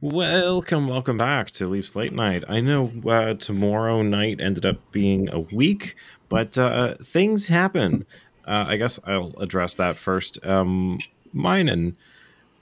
[0.00, 2.44] Welcome, welcome back to Leafs Late Night.
[2.48, 5.94] I know uh, tomorrow night ended up being a week,
[6.28, 8.04] but uh, things happen.
[8.44, 10.44] Uh, I guess I'll address that first.
[10.44, 10.98] Um,
[11.32, 11.96] mine and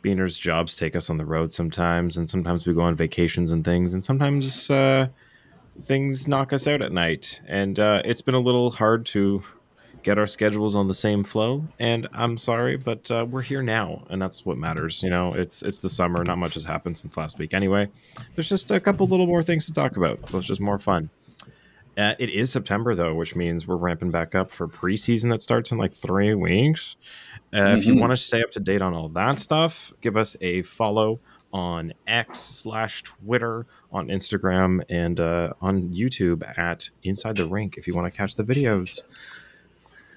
[0.03, 3.64] Beaner's jobs take us on the road sometimes, and sometimes we go on vacations and
[3.64, 5.08] things, and sometimes uh,
[5.80, 7.40] things knock us out at night.
[7.49, 9.42] And uh, it's been a little hard to
[10.03, 11.64] get our schedules on the same flow.
[11.78, 15.02] And I'm sorry, but uh, we're here now, and that's what matters.
[15.02, 16.24] You know, it's it's the summer.
[16.24, 17.55] Not much has happened since last week.
[17.55, 17.88] Anyway,
[18.34, 21.10] there's just a couple little more things to talk about, so it's just more fun.
[21.96, 25.70] Uh, it is September though, which means we're ramping back up for preseason that starts
[25.70, 26.96] in like three weeks.
[27.52, 27.79] Uh, mm-hmm.
[27.79, 30.62] If you want to stay up to date on all that stuff, give us a
[30.62, 31.21] follow
[31.52, 37.87] on X slash Twitter, on Instagram, and uh, on YouTube at Inside the Rink if
[37.87, 39.01] you want to catch the videos.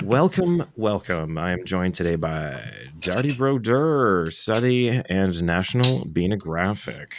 [0.04, 1.38] Welcome, welcome.
[1.38, 2.62] I am joined today by
[3.00, 7.16] Darty Brodeur, Southey, and National Being Graphic.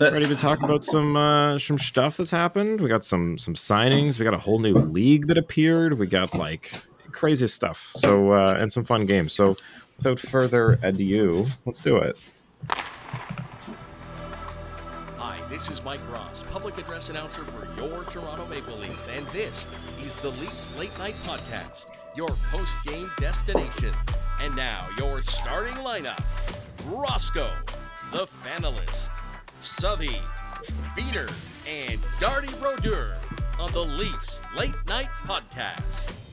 [0.00, 2.80] Ready to talk about some uh, some stuff that's happened.
[2.80, 4.18] We got some some signings.
[4.18, 5.98] We got a whole new league that appeared.
[5.98, 6.72] We got like
[7.12, 7.92] crazy stuff.
[7.94, 9.32] So uh, and some fun games.
[9.32, 9.56] So
[9.96, 12.18] without further ado, let's do it.
[15.56, 19.64] Hi, this is Mike Ross, public address announcer for your Toronto Maple Leafs, and this
[20.04, 23.90] is the Leafs Late Night Podcast, your post game destination.
[24.42, 26.22] And now, your starting lineup
[26.84, 27.50] Roscoe,
[28.12, 29.08] the Fanalist,
[29.62, 30.20] Southey,
[30.94, 31.30] Beater,
[31.66, 33.16] and Darty Brodeur
[33.58, 36.25] on the Leafs Late Night Podcast.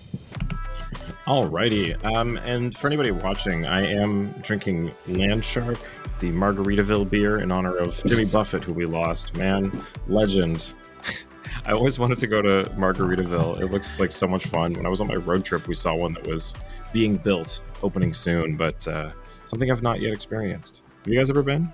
[1.26, 5.80] Alrighty, um, and for anybody watching, I am drinking Landshark,
[6.20, 9.34] the Margaritaville beer, in honor of Jimmy Buffett, who we lost.
[9.38, 10.74] Man, legend.
[11.66, 13.62] I always wanted to go to Margaritaville.
[13.62, 14.74] It looks like so much fun.
[14.74, 16.56] When I was on my road trip, we saw one that was
[16.92, 19.12] being built, opening soon, but uh,
[19.46, 20.84] something I've not yet experienced.
[21.06, 21.72] Have you guys ever been?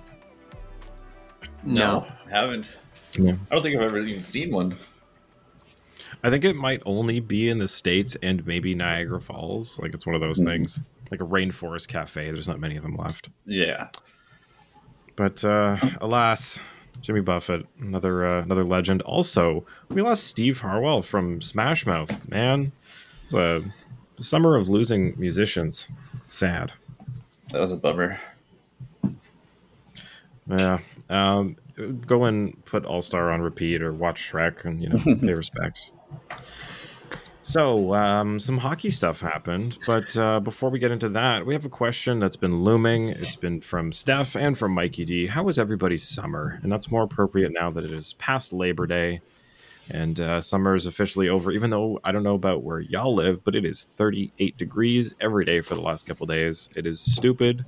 [1.64, 2.76] No, I haven't.
[3.18, 3.32] Yeah.
[3.50, 4.76] I don't think I've ever even seen one.
[6.22, 9.78] I think it might only be in the States and maybe Niagara Falls.
[9.80, 10.46] Like it's one of those mm.
[10.46, 10.80] things.
[11.10, 12.30] Like a rainforest cafe.
[12.30, 13.30] There's not many of them left.
[13.44, 13.88] Yeah.
[15.16, 16.60] But uh, alas,
[17.00, 19.02] Jimmy Buffett, another uh, another legend.
[19.02, 22.28] Also, we lost Steve Harwell from Smash Mouth.
[22.28, 22.72] Man,
[23.24, 23.62] it's a
[24.20, 25.88] summer of losing musicians.
[26.22, 26.72] Sad.
[27.50, 28.20] That was a bummer.
[30.46, 30.78] Yeah.
[31.08, 31.56] Um,
[32.06, 35.90] go and put All Star on repeat or watch Shrek and you know pay respects.
[37.42, 41.64] So, um, some hockey stuff happened, but uh, before we get into that, we have
[41.64, 43.08] a question that's been looming.
[43.08, 45.26] It's been from Steph and from Mikey D.
[45.26, 46.60] How was everybody's summer?
[46.62, 49.20] And that's more appropriate now that it is past Labor Day
[49.90, 51.50] and uh, summer is officially over.
[51.50, 55.44] Even though I don't know about where y'all live, but it is 38 degrees every
[55.44, 56.68] day for the last couple days.
[56.74, 57.64] It is stupid,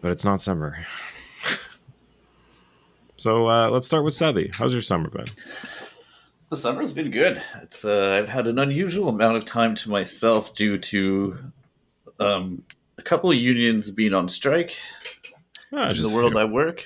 [0.00, 0.86] but it's not summer.
[3.16, 4.50] so uh, let's start with Southey.
[4.52, 5.26] How's your summer been?
[6.50, 7.40] The summer's been good.
[7.62, 11.38] It's uh, I've had an unusual amount of time to myself due to
[12.18, 12.64] um,
[12.98, 14.76] a couple of unions being on strike
[15.72, 16.84] oh, in the world I work.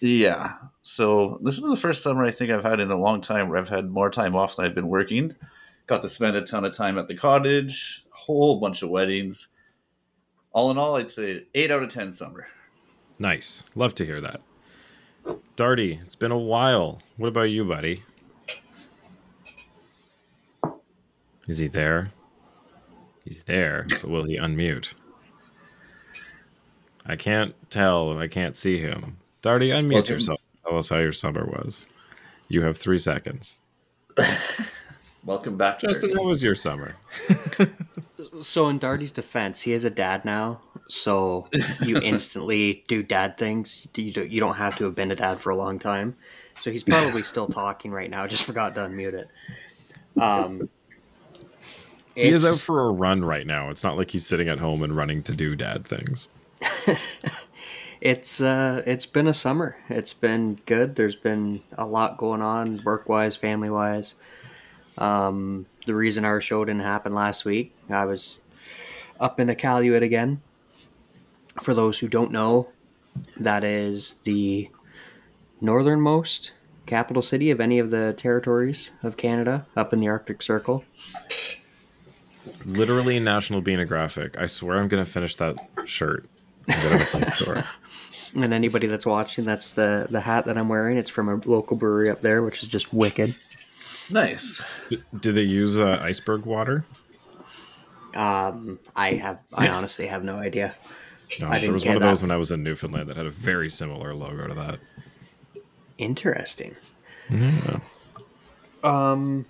[0.00, 3.48] Yeah, so this is the first summer I think I've had in a long time
[3.48, 5.36] where I've had more time off than I've been working.
[5.86, 9.48] Got to spend a ton of time at the cottage, a whole bunch of weddings.
[10.52, 12.46] All in all, I'd say eight out of ten summer.
[13.18, 13.64] Nice.
[13.74, 14.42] Love to hear that.
[15.56, 17.00] Darty, it's been a while.
[17.16, 18.02] What about you, buddy?
[21.48, 22.12] Is he there?
[23.24, 24.94] He's there, but will he unmute?
[27.06, 28.16] I can't tell.
[28.18, 29.16] I can't see him.
[29.42, 30.12] Darty, unmute Welcome.
[30.14, 30.40] yourself.
[30.64, 31.86] Tell us how your summer was.
[32.48, 33.60] You have three seconds.
[35.24, 36.16] Welcome back, Justin.
[36.16, 36.96] How was your summer?
[38.40, 41.48] so, in Darty's defense, he is a dad now, so
[41.80, 43.86] you instantly do dad things.
[43.94, 46.16] You don't, you don't have to have been a dad for a long time.
[46.60, 48.26] So he's probably still talking right now.
[48.26, 49.28] Just forgot to unmute it.
[50.20, 50.68] Um,
[52.14, 53.70] he is out for a run right now.
[53.70, 56.28] It's not like he's sitting at home and running to do dad things.
[58.00, 59.76] it's uh, it's been a summer.
[59.88, 60.96] It's been good.
[60.96, 64.14] There's been a lot going on, work wise, family wise.
[64.98, 68.40] Um, the reason our show didn't happen last week, I was
[69.18, 70.42] up in Iqaluit again.
[71.62, 72.68] For those who don't know,
[73.36, 74.70] that is the
[75.60, 76.52] northernmost
[76.86, 80.84] capital city of any of the territories of Canada, up in the Arctic Circle.
[82.64, 84.38] Literally National Being Graphic.
[84.38, 86.26] I swear I'm going to finish that shirt.
[88.34, 90.96] and anybody that's watching, that's the the hat that I'm wearing.
[90.96, 93.34] It's from a local brewery up there, which is just wicked.
[94.10, 94.62] Nice.
[95.18, 96.84] Do they use uh, iceberg water?
[98.14, 99.38] Um, I have.
[99.54, 100.74] I honestly have no idea.
[101.40, 103.70] No, there was one of those when I was in Newfoundland that had a very
[103.70, 104.78] similar logo to that.
[105.96, 106.76] Interesting.
[107.30, 108.86] Mm-hmm.
[108.86, 109.46] Um,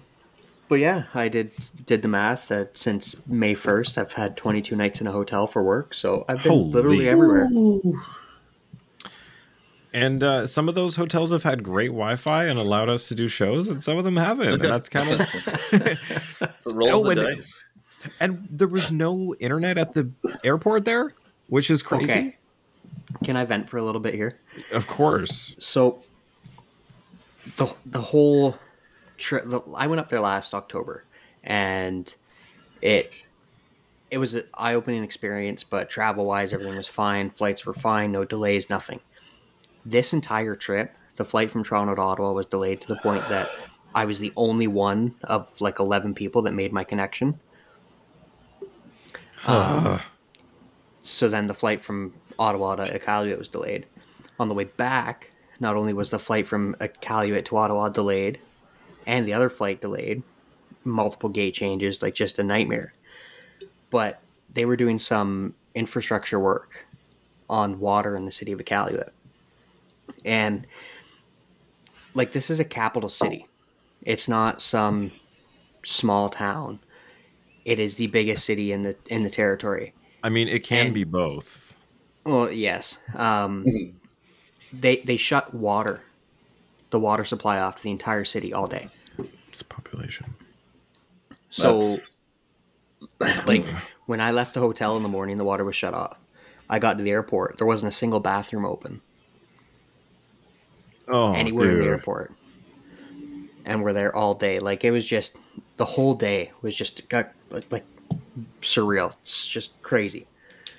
[0.72, 1.50] but yeah, I did
[1.84, 5.62] did the math that since May first, I've had 22 nights in a hotel for
[5.62, 6.70] work, so I've been Holy.
[6.70, 7.50] literally everywhere.
[9.92, 13.28] And uh, some of those hotels have had great Wi-Fi and allowed us to do
[13.28, 14.48] shows, and some of them haven't.
[14.48, 15.20] And that's kind of
[15.72, 17.64] it's a roll oh, of the and, dice.
[18.18, 20.10] And there was no internet at the
[20.42, 21.12] airport there,
[21.48, 22.18] which is crazy.
[22.18, 22.36] Okay.
[23.24, 24.38] Can I vent for a little bit here?
[24.72, 25.54] Of course.
[25.58, 25.98] So
[27.56, 28.56] the the whole
[29.22, 29.46] trip.
[29.76, 31.04] I went up there last October,
[31.42, 32.14] and
[32.80, 33.28] it
[34.10, 35.64] it was an eye opening experience.
[35.64, 37.30] But travel wise, everything was fine.
[37.30, 38.12] Flights were fine.
[38.12, 38.68] No delays.
[38.68, 39.00] Nothing
[39.84, 43.50] this entire trip, the flight from Toronto to Ottawa was delayed to the point that
[43.94, 47.40] I was the only one of like 11 people that made my connection.
[49.46, 50.00] Um,
[51.02, 53.86] so then the flight from Ottawa to Iqaluit was delayed.
[54.38, 58.40] On the way back, not only was the flight from Iqaluit to Ottawa delayed,
[59.06, 60.22] and the other flight delayed,
[60.84, 62.94] multiple gate changes, like just a nightmare.
[63.90, 64.20] But
[64.52, 66.86] they were doing some infrastructure work
[67.48, 69.10] on water in the city of Iqaluit
[70.24, 70.66] and
[72.14, 73.46] like this is a capital city.
[74.02, 75.12] It's not some
[75.84, 76.80] small town.
[77.64, 79.94] It is the biggest city in the in the territory.
[80.22, 81.74] I mean, it can and, be both.
[82.24, 82.98] Well, yes.
[83.14, 83.96] Um, mm-hmm.
[84.72, 86.02] They they shut water,
[86.92, 88.86] the water supply off to the entire city all day.
[89.48, 90.34] It's population.
[91.48, 91.80] So,
[93.46, 93.66] like
[94.06, 96.18] when I left the hotel in the morning, the water was shut off.
[96.68, 97.58] I got to the airport.
[97.58, 99.00] There wasn't a single bathroom open
[101.08, 101.78] oh, anywhere dude.
[101.78, 102.32] in the airport.
[103.64, 104.58] And we're there all day.
[104.58, 105.36] Like it was just
[105.78, 107.84] the whole day was just got like, like
[108.60, 109.14] surreal.
[109.22, 110.26] It's just crazy.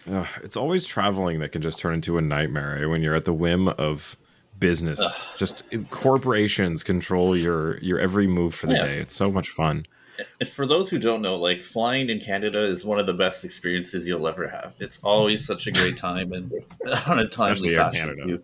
[0.10, 3.34] Uh, it's always traveling that can just turn into a nightmare when you're at the
[3.34, 4.16] whim of
[4.64, 5.02] business.
[5.04, 5.22] Ugh.
[5.38, 8.84] Just corporations control your your every move for the yeah.
[8.84, 8.98] day.
[9.00, 9.86] It's so much fun.
[10.40, 13.44] And for those who don't know, like flying in Canada is one of the best
[13.44, 14.76] experiences you'll ever have.
[14.80, 16.52] It's always such a great time and
[17.08, 18.16] on a timely fashion.
[18.16, 18.42] Canada.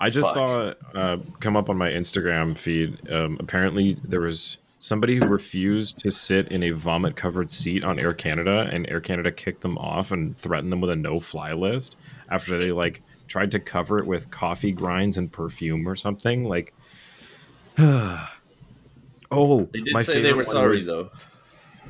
[0.00, 0.76] I just Fuck.
[0.92, 3.08] saw uh, come up on my Instagram feed.
[3.10, 8.00] Um, apparently, there was somebody who refused to sit in a vomit covered seat on
[8.00, 11.52] Air Canada, and Air Canada kicked them off and threatened them with a no fly
[11.52, 11.96] list
[12.28, 16.44] after they like tried to cover it with coffee grinds and perfume or something.
[16.44, 16.74] Like,
[17.78, 18.28] oh,
[19.30, 21.10] they did my say they were sorry was, though.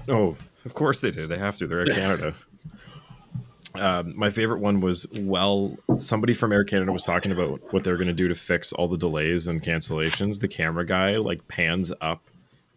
[0.09, 1.29] Oh, of course they did.
[1.29, 1.67] They have to.
[1.67, 2.35] They're Air Canada.
[3.77, 7.97] Um, my favorite one was well, somebody from Air Canada was talking about what they're
[7.97, 10.41] going to do to fix all the delays and cancellations.
[10.41, 12.23] The camera guy like pans up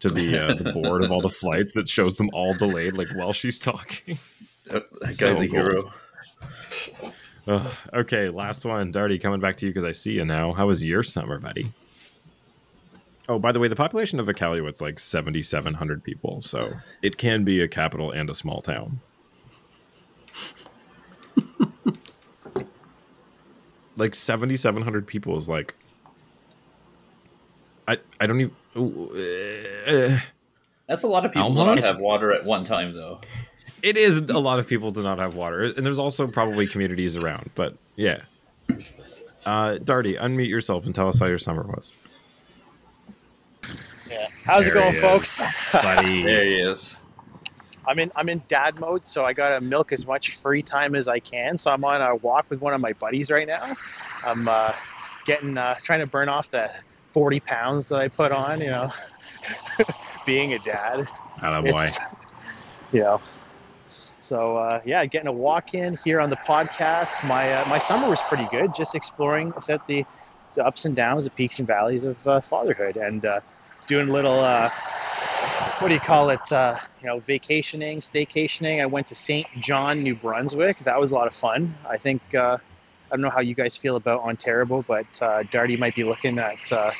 [0.00, 3.08] to the uh, the board of all the flights that shows them all delayed, like
[3.14, 4.18] while she's talking.
[4.66, 5.78] that so guy's a hero.
[7.48, 9.20] Uh, okay, last one, Darty.
[9.20, 10.52] Coming back to you because I see you now.
[10.52, 11.72] How was your summer, buddy?
[13.26, 17.16] Oh, by the way, the population of Iqaluit's like seventy seven hundred people, so it
[17.16, 19.00] can be a capital and a small town.
[23.96, 25.74] like 7700 people is like
[27.88, 30.20] i i don't even uh,
[30.86, 33.20] that's a lot of people not have water at one time though
[33.82, 37.16] it is a lot of people do not have water and there's also probably communities
[37.16, 38.22] around but yeah
[39.46, 41.92] uh darty unmute yourself and tell us how your summer was
[44.10, 45.40] yeah how's there it going folks
[45.72, 46.96] buddy there he is
[47.88, 51.08] I'm in I'm in dad mode, so I gotta milk as much free time as
[51.08, 51.56] I can.
[51.56, 53.74] So I'm on a walk with one of my buddies right now.
[54.26, 54.74] I'm uh,
[55.24, 56.70] getting uh, trying to burn off the
[57.12, 58.60] 40 pounds that I put on.
[58.60, 58.92] You know,
[60.26, 61.08] being a dad.
[61.38, 61.88] Hello, boy.
[62.92, 63.20] You know.
[64.28, 67.26] So uh, yeah, getting a walk in here on the podcast.
[67.26, 70.04] My uh, my summer was pretty good, just exploring at the
[70.54, 73.40] the ups and downs, the peaks and valleys of uh, fatherhood, and uh,
[73.86, 74.42] doing a little
[75.80, 76.52] what do you call it?
[76.52, 78.82] Uh, you know, vacationing, staycationing.
[78.82, 79.46] I went to St.
[79.60, 80.78] John, New Brunswick.
[80.80, 81.74] That was a lot of fun.
[81.88, 82.58] I think uh,
[83.10, 86.38] I don't know how you guys feel about Ontario, but uh, Darty might be looking
[86.38, 86.90] at uh,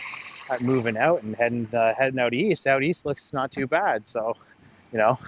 [0.51, 2.67] at moving out and heading uh, heading out east.
[2.67, 4.07] Out east looks not too bad.
[4.07, 4.37] So,
[4.93, 5.19] you know,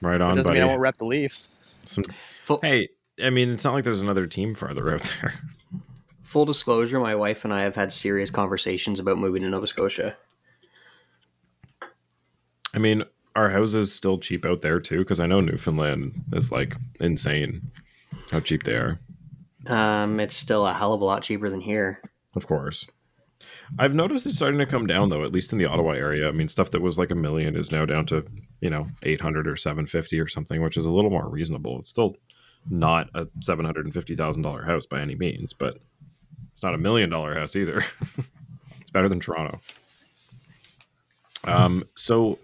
[0.00, 0.32] right on.
[0.32, 0.60] It doesn't buddy.
[0.60, 1.48] mean I won't rep the Leafs.
[1.86, 2.04] Some,
[2.62, 2.88] hey,
[3.22, 5.34] I mean, it's not like there's another team farther out there.
[6.22, 10.16] Full disclosure: my wife and I have had serious conversations about moving to Nova Scotia.
[12.72, 13.02] I mean,
[13.34, 14.98] our houses still cheap out there too?
[14.98, 17.70] Because I know Newfoundland is like insane
[18.30, 19.00] how cheap they are.
[19.66, 22.00] Um, it's still a hell of a lot cheaper than here.
[22.34, 22.86] Of course.
[23.78, 26.28] I've noticed it's starting to come down though, at least in the Ottawa area.
[26.28, 28.24] I mean, stuff that was like a million is now down to
[28.60, 31.78] you know eight hundred or seven fifty or something, which is a little more reasonable.
[31.78, 32.16] It's still
[32.68, 35.78] not a seven hundred and fifty thousand dollar house by any means, but
[36.50, 37.82] it's not a million dollar house either.
[38.80, 39.60] it's better than Toronto.
[41.44, 42.38] Um, so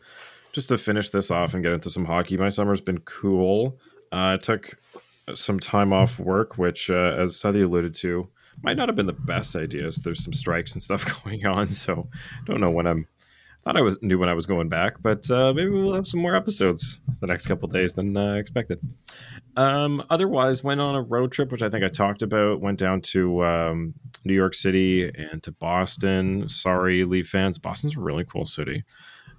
[0.53, 3.79] just to finish this off and get into some hockey, my summer's been cool.
[4.11, 4.79] Uh, I took
[5.35, 8.29] some time off work, which, uh, as Southey alluded to,
[8.63, 9.97] might not have been the best ideas.
[9.97, 12.09] There's some strikes and stuff going on, so
[12.45, 13.07] don't know when I'm.
[13.63, 16.21] Thought I was knew when I was going back, but uh, maybe we'll have some
[16.21, 18.79] more episodes the next couple days than uh, expected.
[19.57, 22.61] Um, otherwise, went on a road trip, which I think I talked about.
[22.61, 23.95] Went down to um,
[24.25, 26.49] New York City and to Boston.
[26.49, 27.59] Sorry, Leaf fans.
[27.59, 28.85] Boston's a really cool city.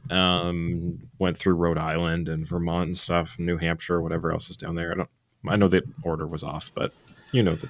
[0.10, 4.76] Um, went through Rhode Island and Vermont and stuff, New Hampshire, whatever else is down
[4.76, 4.92] there.
[4.92, 5.10] I don't.
[5.48, 6.92] I know the order was off, but
[7.32, 7.70] you know the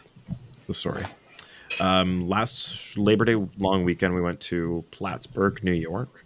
[0.66, 1.04] the story.
[1.80, 6.26] Um, last Labor Day long weekend, we went to Plattsburgh, New York,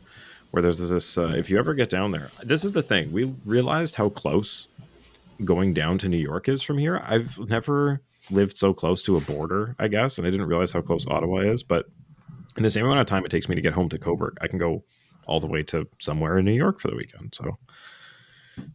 [0.51, 1.17] where there's this.
[1.17, 3.12] Uh, if you ever get down there, this is the thing.
[3.12, 4.67] We realized how close
[5.43, 7.01] going down to New York is from here.
[7.05, 10.81] I've never lived so close to a border, I guess, and I didn't realize how
[10.81, 11.63] close Ottawa is.
[11.63, 11.88] But
[12.57, 14.48] in the same amount of time it takes me to get home to Cobourg, I
[14.48, 14.83] can go
[15.25, 17.33] all the way to somewhere in New York for the weekend.
[17.33, 17.57] So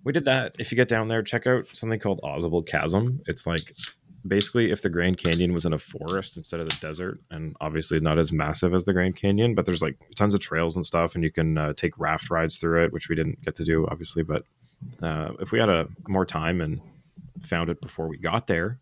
[0.04, 0.56] we did that.
[0.58, 3.20] If you get down there, check out something called Ausable Chasm.
[3.26, 3.72] It's like
[4.26, 8.00] basically if the Grand Canyon was in a forest instead of the desert, and obviously
[8.00, 11.14] not as massive as the Grand Canyon, but there's like tons of trails and stuff,
[11.14, 13.86] and you can uh, take raft rides through it, which we didn't get to do,
[13.90, 14.22] obviously.
[14.22, 14.44] But
[15.02, 16.80] uh, if we had a more time and
[17.42, 18.78] found it before we got there,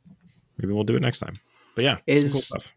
[0.58, 1.38] maybe we'll do it next time.
[1.74, 2.72] But yeah, is cool stuff.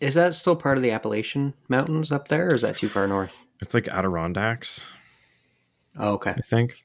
[0.00, 3.06] Is that still part of the Appalachian Mountains up there, or is that too far
[3.06, 3.44] north?
[3.62, 4.84] It's like Adirondacks.
[5.98, 6.34] Oh, okay.
[6.36, 6.84] I think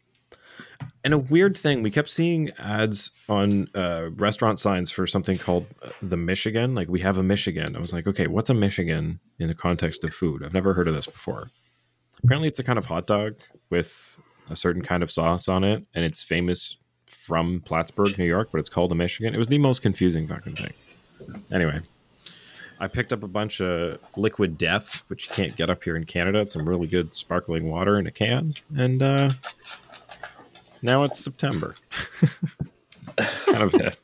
[1.03, 5.65] and a weird thing, we kept seeing ads on uh, restaurant signs for something called
[5.81, 6.75] uh, the Michigan.
[6.75, 7.75] Like we have a Michigan.
[7.75, 10.43] I was like, okay, what's a Michigan in the context of food?
[10.43, 11.51] I've never heard of this before.
[12.23, 13.35] Apparently, it's a kind of hot dog
[13.69, 14.17] with
[14.49, 16.75] a certain kind of sauce on it, and it's famous
[17.07, 19.33] from Plattsburgh, New York, but it's called a Michigan.
[19.33, 20.73] It was the most confusing fucking thing.
[21.53, 21.81] Anyway,
[22.79, 26.05] I picked up a bunch of liquid death, which you can't get up here in
[26.05, 26.39] Canada.
[26.39, 29.29] It's some really good sparkling water in a can, and uh,
[30.81, 31.75] now it's September.
[33.17, 33.97] That's kind of it.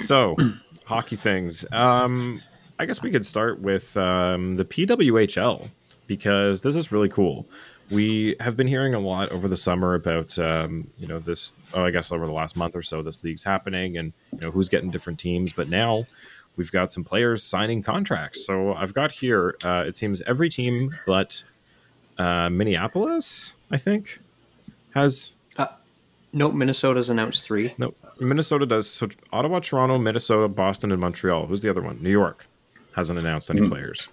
[0.00, 0.36] So,
[0.84, 1.64] hockey things.
[1.72, 2.42] Um,
[2.78, 5.68] I guess we could start with um, the PWHL
[6.06, 7.46] because this is really cool.
[7.90, 11.54] We have been hearing a lot over the summer about um, you know this.
[11.72, 14.50] Oh, I guess over the last month or so, this league's happening, and you know
[14.50, 15.52] who's getting different teams.
[15.52, 16.06] But now
[16.56, 18.44] we've got some players signing contracts.
[18.44, 19.56] So I've got here.
[19.62, 21.44] Uh, it seems every team but
[22.18, 24.20] uh, Minneapolis, I think,
[24.94, 25.34] has.
[25.56, 25.66] Uh,
[26.32, 27.74] no, Minnesota's announced three.
[27.78, 28.90] No, Minnesota does.
[28.90, 31.46] So Ottawa, Toronto, Minnesota, Boston, and Montreal.
[31.46, 32.02] Who's the other one?
[32.02, 32.46] New York
[32.94, 33.68] hasn't announced any mm.
[33.68, 34.08] players.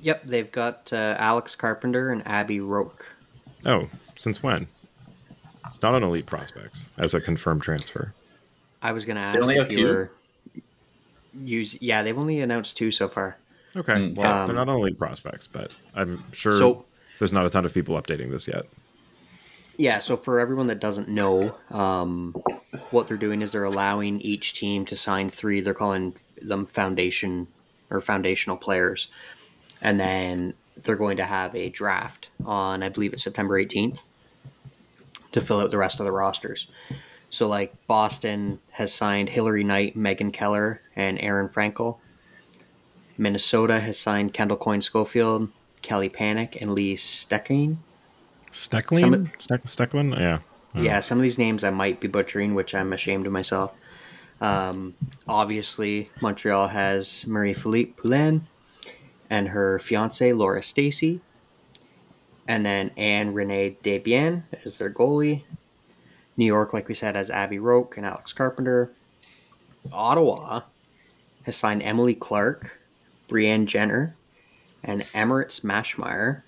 [0.00, 3.06] Yep, they've got uh, Alex Carpenter and Abby Roque.
[3.64, 4.66] Oh, since when?
[5.68, 8.12] It's not on Elite Prospects as a confirmed transfer.
[8.82, 9.84] I was going to ask if you two?
[9.84, 10.10] were
[11.44, 11.80] use.
[11.80, 13.36] Yeah, they've only announced two so far.
[13.76, 14.16] Okay, mm.
[14.16, 16.84] well, um, they're not on Elite Prospects, but I'm sure so,
[17.18, 18.66] there's not a ton of people updating this yet.
[19.76, 22.34] Yeah, so for everyone that doesn't know, um,
[22.90, 25.60] what they're doing is they're allowing each team to sign three.
[25.60, 27.48] They're calling them foundation
[27.90, 29.08] or foundational players,
[29.80, 34.02] and then they're going to have a draft on, I believe it's September 18th,
[35.32, 36.68] to fill out the rest of the rosters.
[37.30, 41.96] So, like Boston has signed Hilary Knight, Megan Keller, and Aerin Frankel.
[43.16, 45.48] Minnesota has signed Kendall Coyne Schofield,
[45.80, 47.78] Kelly Pannek, and Lee Steckling.
[48.52, 49.26] Steckling?
[49.42, 49.62] Steck-
[50.74, 50.82] Yeah.
[50.84, 53.72] Yeah, some of these names I might be butchering, which I'm ashamed of myself.
[54.40, 54.94] Um,
[55.28, 58.46] obviously, Montreal has Marie-Philip Poulin
[59.30, 61.20] and her fiance Laura Stacey,
[62.48, 65.44] and then Ann-Renée Desbiens as their goalie.
[66.36, 68.90] New York, like we said, has Abby Roque and Alex Carpenter.
[69.92, 70.62] Ottawa
[71.44, 72.78] has signed Emily Clark,
[73.28, 74.16] Brianne Jenner,
[74.82, 76.42] and Emerance Maschmeyer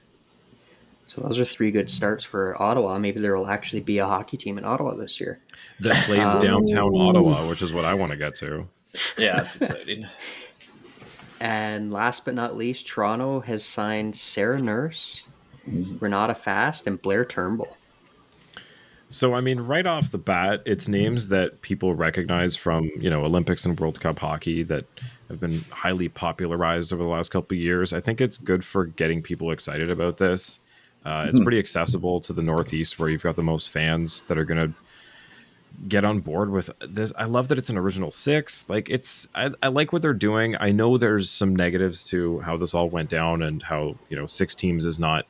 [1.14, 2.98] so those are three good starts for Ottawa.
[2.98, 5.40] Maybe there will actually be a hockey team in Ottawa this year.
[5.80, 8.68] That plays um, downtown Ottawa, which is what I want to get to.
[9.18, 10.06] Yeah, it's exciting.
[11.40, 15.24] and last but not least, Toronto has signed Sarah Nurse.
[15.66, 17.76] Renata Fast, and Blayre Turnbull.
[19.10, 23.24] So I mean, right off the bat, it's names that people recognize from you know
[23.24, 24.86] Olympics and World Cup hockey that
[25.28, 27.92] have been highly popularized over the last couple of years.
[27.92, 30.58] I think it's good for getting people excited about this.
[31.04, 31.44] Uh, it's hmm.
[31.44, 34.78] pretty accessible to the Northeast, where you've got the most fans that are going to
[35.88, 37.12] get on board with this.
[37.18, 38.68] I love that it's an original six.
[38.68, 40.56] Like it's, I, I like what they're doing.
[40.58, 44.26] I know there's some negatives to how this all went down and how you know
[44.26, 45.26] six teams is not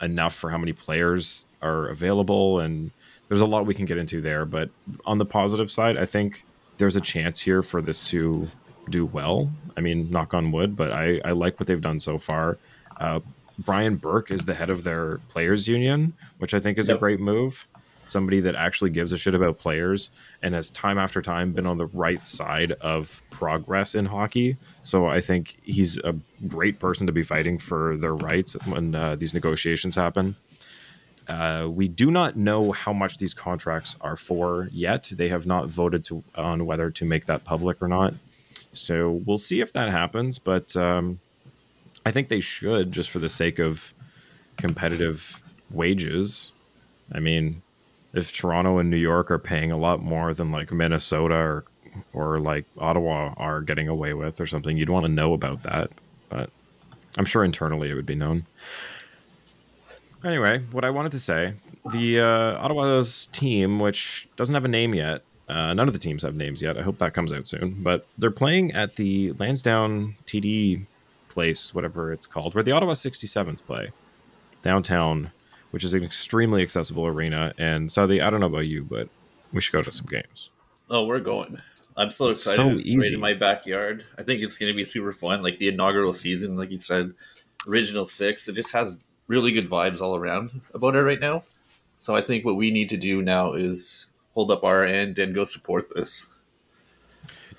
[0.00, 2.90] enough for how many players are available, and
[3.28, 4.44] there's a lot we can get into there.
[4.44, 4.70] But
[5.04, 6.44] on the positive side, I think
[6.78, 8.48] there's a chance here for this to
[8.90, 9.50] do well.
[9.76, 12.58] I mean, knock on wood, but I, I like what they've done so far.
[12.98, 13.20] Uh,
[13.58, 16.96] Brian Burke is the head of their players union, which I think is yep.
[16.96, 17.66] a great move
[18.06, 20.10] somebody that actually gives a shit about players
[20.42, 24.56] and has time after time been on the right side of progress in hockey.
[24.82, 26.14] So I think he's a
[26.46, 30.36] great person to be fighting for their rights when uh, these negotiations happen.
[31.26, 35.10] Uh, we do not know how much these contracts are for yet.
[35.14, 38.14] They have not voted to, on whether to make that public or not.
[38.72, 40.38] So we'll see if that happens.
[40.38, 41.20] But um,
[42.06, 43.94] I think they should, just for the sake of
[44.56, 46.52] competitive wages.
[47.12, 47.62] I mean,
[48.12, 51.64] if Toronto and New York are paying a lot more than like Minnesota or
[52.12, 55.90] or like Ottawa are getting away with or something, you'd want to know about that.
[56.28, 56.50] But
[57.16, 58.46] I'm sure internally it would be known.
[60.24, 61.54] Anyway, what I wanted to say,
[61.92, 66.22] the uh, Ottawa's team, which doesn't have a name yet, uh, none of the teams
[66.22, 66.78] have names yet.
[66.78, 67.82] I hope that comes out soon.
[67.82, 70.86] But they're playing at the Lansdowne TD
[71.34, 73.90] place, whatever it's called, where the Ottawa 67's play
[74.62, 75.30] downtown
[75.74, 77.52] which is an extremely accessible arena.
[77.58, 79.08] And Southey, I don't know about you, but
[79.52, 80.50] we should go to some games.
[80.88, 81.60] Oh, we're going.
[81.96, 82.56] I'm so it's excited.
[82.56, 82.98] So it's easy.
[82.98, 84.04] right in my backyard.
[84.16, 85.42] I think it's going to be super fun.
[85.42, 87.12] Like the inaugural season, like you said,
[87.66, 88.46] original six.
[88.46, 91.42] It just has really good vibes all around about it right now.
[91.96, 95.34] So I think what we need to do now is hold up our end and
[95.34, 96.28] go support this.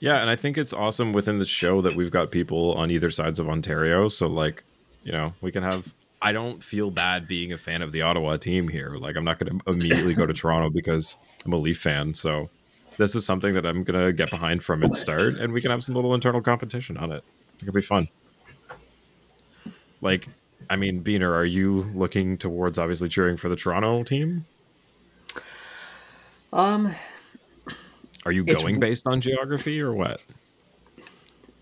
[0.05, 3.09] Yeah, and I think it's awesome within the show that we've got people on either
[3.09, 4.07] sides of Ontario.
[4.07, 4.63] So like,
[5.03, 8.37] you know, we can have I don't feel bad being a fan of the Ottawa
[8.37, 8.97] team here.
[8.99, 12.13] Like I'm not going to immediately go to Toronto because I'm a Leaf fan.
[12.13, 12.51] So
[12.97, 15.71] this is something that I'm going to get behind from its start, and we can
[15.71, 17.23] have some little internal competition on it.
[17.63, 18.07] It'll be fun.
[20.01, 20.27] Like,
[20.69, 24.45] I mean, Beaner, are you looking towards obviously cheering for the Toronto team?
[26.53, 26.93] Um,
[28.25, 30.21] are you going based on geography or what?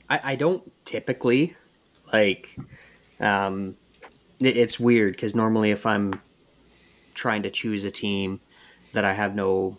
[0.10, 1.55] I, I don't typically
[2.11, 2.55] like.
[3.20, 3.75] Um,
[4.40, 6.20] it's weird because normally if I'm
[7.14, 8.40] trying to choose a team
[8.94, 9.77] that I have no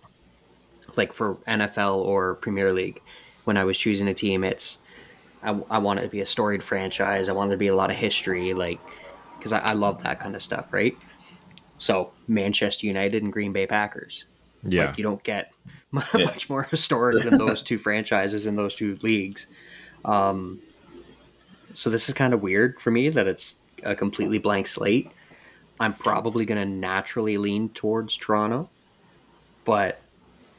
[0.96, 3.00] like for NFL or Premier League,
[3.44, 4.78] when I was choosing a team, it's
[5.42, 7.28] I, I want it to be a storied franchise.
[7.28, 8.80] I want there to be a lot of history, like
[9.38, 10.96] because I, I love that kind of stuff, right?
[11.78, 14.24] So Manchester United and Green Bay Packers.
[14.66, 15.52] Yeah, like, you don't get
[15.92, 19.46] much more historic than those two franchises in those two leagues.
[20.04, 20.60] Um,
[21.72, 25.10] so this is kind of weird for me that it's a completely blank slate,
[25.80, 28.68] I'm probably going to naturally lean towards Toronto.
[29.64, 30.00] But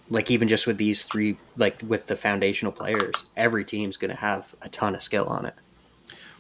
[0.10, 4.18] like even just with these three, like with the foundational players, every team's going to
[4.18, 5.56] have a ton of skill on it.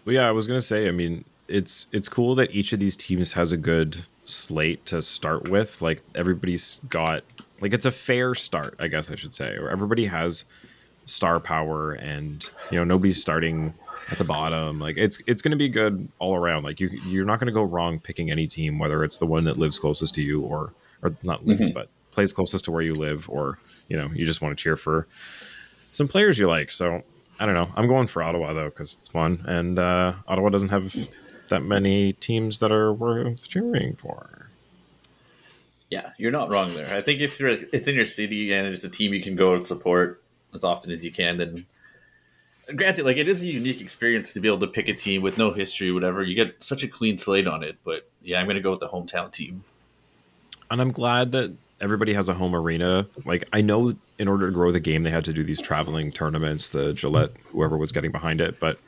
[0.04, 0.88] Well, yeah, I was going to say.
[0.88, 5.02] I mean, it's it's cool that each of these teams has a good slate to
[5.02, 5.82] start with.
[5.82, 7.24] Like everybody's got
[7.62, 10.46] like it's a fair start, I guess I should say, or everybody has
[11.06, 13.74] star power, and you know nobody's starting
[14.12, 14.80] at the bottom.
[14.80, 16.64] Like it's it's going to be good all around.
[16.64, 19.46] Like you you're not going to go wrong picking any team, whether it's the one
[19.46, 21.74] that lives closest to you or or not lives, mm-hmm.
[21.74, 24.78] but plays closest to where you live, or you know you just want to cheer
[24.78, 25.08] for
[25.92, 26.72] some players you like.
[26.72, 27.04] So
[27.40, 27.70] I don't know.
[27.76, 30.96] I'm going for Ottawa though because it's fun, and uh, Ottawa doesn't have
[31.50, 34.45] that many teams that are worth cheering for.
[35.96, 36.94] Yeah, you're not wrong there.
[36.94, 39.54] I think if you're it's in your city and it's a team you can go
[39.54, 40.22] and support
[40.54, 41.66] as often as you can, then
[42.76, 45.38] granted, like it is a unique experience to be able to pick a team with
[45.38, 46.22] no history, whatever.
[46.22, 47.78] You get such a clean slate on it.
[47.86, 49.64] But yeah, I'm going to go with the hometown team.
[50.70, 53.08] And I'm glad that everybody has a home arena.
[53.24, 56.12] Like I know, in order to grow the game, they had to do these traveling
[56.12, 56.68] tournaments.
[56.68, 58.80] The Gillette, whoever was getting behind it, but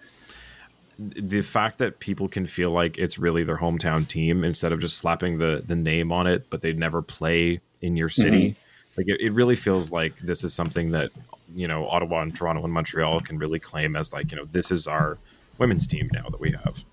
[0.99, 4.97] the fact that people can feel like it's really their hometown team instead of just
[4.97, 8.51] slapping the the name on it, but they never play in your city.
[8.51, 8.62] Mm-hmm.
[8.97, 11.12] Like it, it really feels like this is something that
[11.55, 14.71] you know Ottawa and Toronto and Montreal can really claim as like you know this
[14.71, 15.17] is our
[15.60, 16.83] women's team now that we have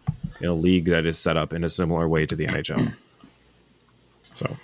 [0.41, 2.95] in a league that is set up in a similar way to the NHL.
[4.35, 4.57] So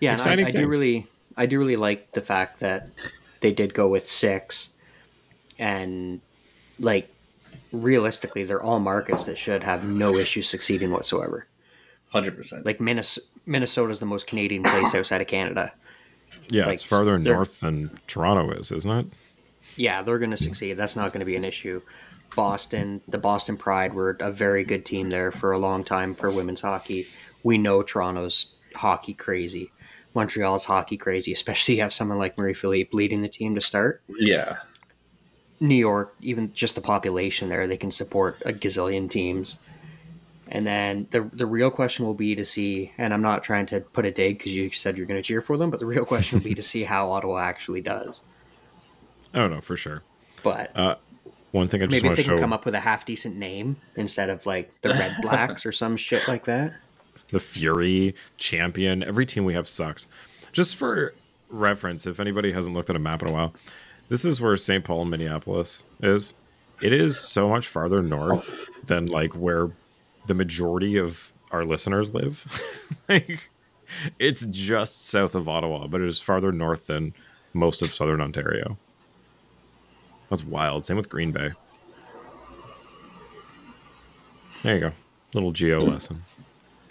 [0.00, 2.90] yeah, I, I do really I do really like the fact that
[3.40, 4.70] they did go with six
[5.58, 6.20] and
[6.78, 7.08] like
[7.74, 11.46] realistically they're all markets that should have no issue succeeding whatsoever.
[12.10, 12.64] Hundred percent.
[12.64, 15.72] Like Minnesota is the most Canadian place outside of Canada.
[16.48, 19.06] Yeah, like, it's farther north than Toronto is, isn't it?
[19.76, 20.74] Yeah, they're going to succeed.
[20.74, 21.82] That's not going to be an issue.
[22.34, 26.30] Boston, the Boston Pride were a very good team there for a long time for
[26.30, 27.06] women's hockey.
[27.42, 29.70] We know Toronto's hockey crazy,
[30.14, 34.02] Montreal's hockey crazy, especially you have someone like Marie-Philip leading the team to start.
[34.08, 34.58] Yeah.
[35.60, 39.58] New York, even just the population there, they can support a gazillion teams.
[40.48, 43.80] And then the the real question will be to see, and I'm not trying to
[43.80, 46.04] put a dig because you said you're going to cheer for them, but the real
[46.04, 48.22] question will be to see how Ottawa actually does.
[49.34, 50.02] Oh no, for sure.
[50.42, 50.96] But uh,
[51.52, 53.06] one thing I just maybe want they to can show come up with a half
[53.06, 56.74] decent name instead of like the Red Blacks or some shit like that.
[57.30, 59.02] The Fury champion.
[59.02, 60.06] Every team we have sucks.
[60.52, 61.14] Just for
[61.48, 63.54] reference, if anybody hasn't looked at a map in a while,
[64.14, 64.84] this is where St.
[64.84, 66.34] Paul, Minneapolis is.
[66.80, 69.72] It is so much farther north than like where
[70.28, 72.46] the majority of our listeners live.
[73.08, 73.50] like
[74.20, 77.12] it's just south of Ottawa, but it is farther north than
[77.54, 78.78] most of southern Ontario.
[80.30, 80.84] That's wild.
[80.84, 81.50] Same with Green Bay.
[84.62, 84.92] There you go.
[85.34, 85.90] Little geo hmm.
[85.90, 86.22] lesson.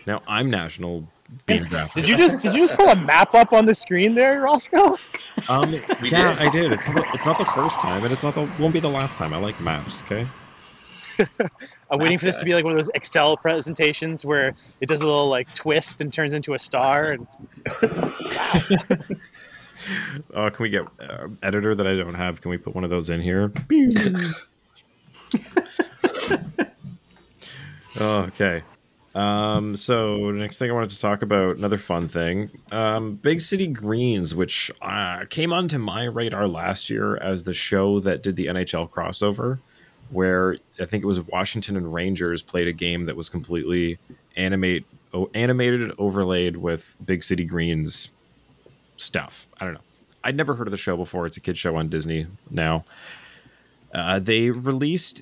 [0.06, 1.08] Now I'm national
[1.46, 4.42] beam Did you just did you just pull a map up on the screen there,
[4.42, 4.98] Roscoe?
[5.50, 6.72] Um, yeah, I did.
[6.72, 9.18] It's not, it's not the first time, and it's not the won't be the last
[9.18, 9.34] time.
[9.34, 10.04] I like maps.
[10.04, 10.28] Okay.
[11.92, 15.02] I'm waiting for this to be like one of those Excel presentations where it does
[15.02, 17.12] a little like twist and turns into a star.
[17.12, 17.28] And
[20.34, 22.42] uh, can we get uh, editor that I don't have?
[22.42, 23.52] Can we put one of those in here?
[28.00, 28.64] oh, okay.
[29.16, 33.68] Um, so next thing I wanted to talk about another fun thing, um, Big City
[33.68, 38.48] Greens, which uh, came onto my radar last year as the show that did the
[38.48, 39.60] NHL crossover
[40.14, 43.98] where I think it was Washington and Rangers played a game that was completely
[44.36, 44.86] animate
[45.34, 48.10] animated overlaid with Big City Greens
[48.96, 49.48] stuff.
[49.60, 49.82] I don't know.
[50.24, 51.26] I'd never heard of the show before.
[51.26, 52.86] It's a kid show on Disney now.
[53.94, 55.22] Uh, they released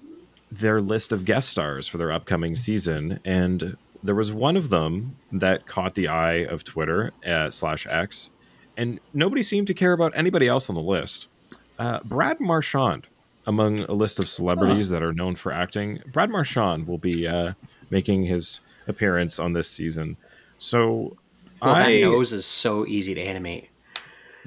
[0.52, 5.16] their list of guest stars for their upcoming season, and there was one of them
[5.32, 8.32] that caught the eye of Twitter uh, slash X,
[8.76, 11.28] and nobody seemed to care about anybody else on the list.
[11.80, 13.08] Uh, Brad Marchand
[13.48, 17.54] among a list of celebrities that are known for acting, Brad Marchand will be uh,
[17.90, 20.18] making his appearance on this season.
[20.58, 21.18] So,
[21.62, 23.70] well, I, that nose is so easy to animate.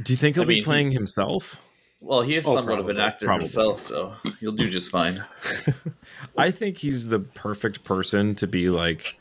[0.02, 1.60] Do you think he'll I be mean, playing himself?
[2.04, 3.46] Well, he is oh, somewhat probably, of an actor probably.
[3.46, 5.24] himself, so he'll do just fine.
[6.36, 9.18] I think he's the perfect person to be like.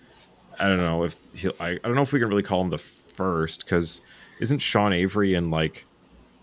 [0.60, 1.50] I don't know if he.
[1.62, 4.02] I, I don't know if we can really call him the first because
[4.42, 5.86] isn't Sean Avery in like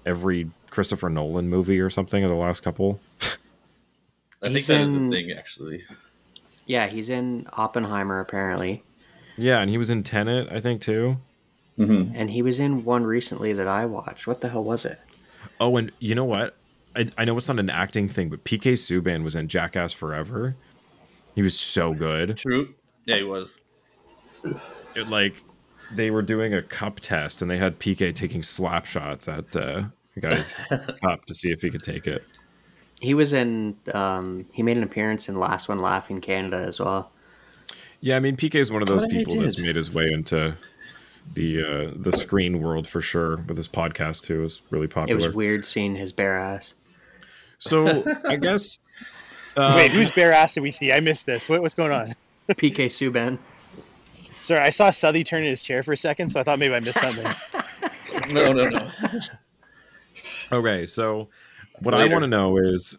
[0.07, 3.01] every Christopher Nolan movie or something in the last couple?
[4.43, 5.85] I he's think that in, is a thing, actually.
[6.65, 8.83] Yeah, he's in Oppenheimer apparently.
[9.37, 11.19] Yeah, and he was in Tenet, I think too.
[11.79, 12.15] Mm-hmm.
[12.15, 14.27] And he was in one recently that I watched.
[14.27, 14.99] What the hell was it?
[15.61, 16.57] Oh, and you know what?
[16.97, 20.57] I, I know it's not an acting thing, but PK Subban was in Jackass Forever.
[21.35, 22.37] He was so good.
[22.37, 22.75] True.
[23.07, 23.61] Yeah, he was.
[24.95, 25.35] It, like
[25.93, 29.85] they were doing a cup test, and they had PK taking slap shots at uh,
[30.21, 30.63] guy's
[31.03, 32.25] cup to see if he could take it.
[33.01, 33.77] He was in.
[33.95, 37.13] Um, he made an appearance in Last One Laughing Canada as well.
[38.01, 40.57] Yeah, I mean PK is one of those people that's made his way into
[41.35, 43.37] the uh, the screen world for sure.
[43.37, 45.13] But this podcast too is really popular.
[45.13, 46.75] It was weird seeing his bare ass.
[47.59, 48.79] So I guess.
[49.57, 50.93] Uh, Wait, whose bare ass did we see?
[50.93, 51.49] I missed this.
[51.49, 52.15] What, what's going on?
[52.49, 53.39] PK Subban.
[54.41, 56.75] Sorry, I saw Southey turn in his chair for a second, so I thought maybe
[56.75, 57.31] I missed something.
[58.35, 58.91] no, no, no.
[60.51, 61.29] Okay, so
[61.83, 62.11] what later.
[62.11, 62.97] I want to know is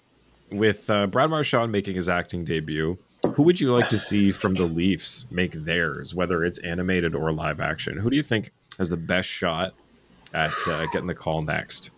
[0.51, 2.97] with uh, Brad Marchand making his acting debut,
[3.31, 7.31] who would you like to see from the Leafs make theirs, whether it's animated or
[7.31, 7.97] live action?
[7.97, 9.73] Who do you think has the best shot
[10.33, 11.91] at uh, getting the call next?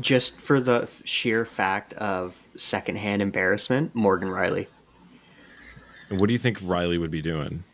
[0.00, 4.66] Just for the sheer fact of secondhand embarrassment, Morgan Rielly.
[6.10, 7.64] what do you think Rielly would be doing?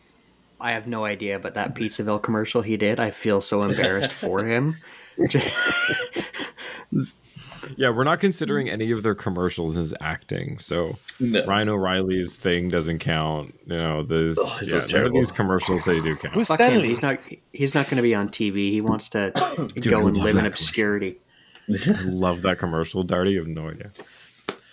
[0.61, 4.45] I have no idea, but that Pizzaville commercial he did, I feel so embarrassed for
[4.45, 4.77] him.
[7.77, 10.59] yeah, we're not considering any of their commercials as acting.
[10.59, 11.45] So no.
[11.45, 13.59] Ryan O'Reilly's thing doesn't count.
[13.67, 16.35] You know, there's oh, yeah, none of these commercials they do count.
[16.35, 16.83] Who's Fuck him.
[16.83, 17.19] He's not.
[17.53, 18.71] He's not going to be on TV.
[18.71, 19.31] He wants to
[19.75, 21.19] Dude, go and live in obscurity.
[21.71, 23.33] I love that commercial, Darty.
[23.33, 23.91] You have no idea.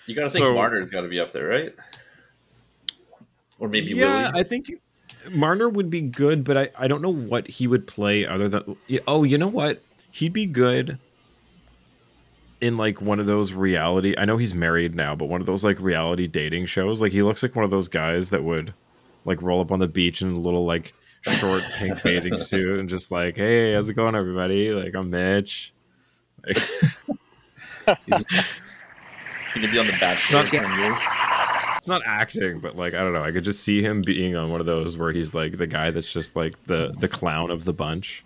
[0.06, 1.76] You got to think so, Marner's got to be up there, right?
[3.60, 4.40] Or maybe yeah, Willie.
[4.40, 4.72] I think
[5.32, 8.78] Marner would be good, but I, I don't know what he would play other than.
[9.08, 9.82] Oh, you know what?
[10.16, 10.98] he'd be good
[12.66, 15.64] in like one of those reality I know he's married now, but one of those
[15.64, 17.02] like reality dating shows.
[17.02, 18.74] Like he looks like one of those guys that would
[19.24, 22.90] like roll up on the beach in a little like short pink bathing suit and
[22.90, 24.72] just like, hey, how's it going, everybody?
[24.72, 25.74] Like I'm Mitch.
[26.46, 26.58] Like,
[28.08, 28.24] he's
[29.54, 31.02] gonna be on the Bachelor for years.
[31.78, 33.24] It's not acting, but like I don't know.
[33.24, 35.92] I could just see him being on one of those where he's like the guy
[35.92, 38.25] that's just like the the clown of the bunch.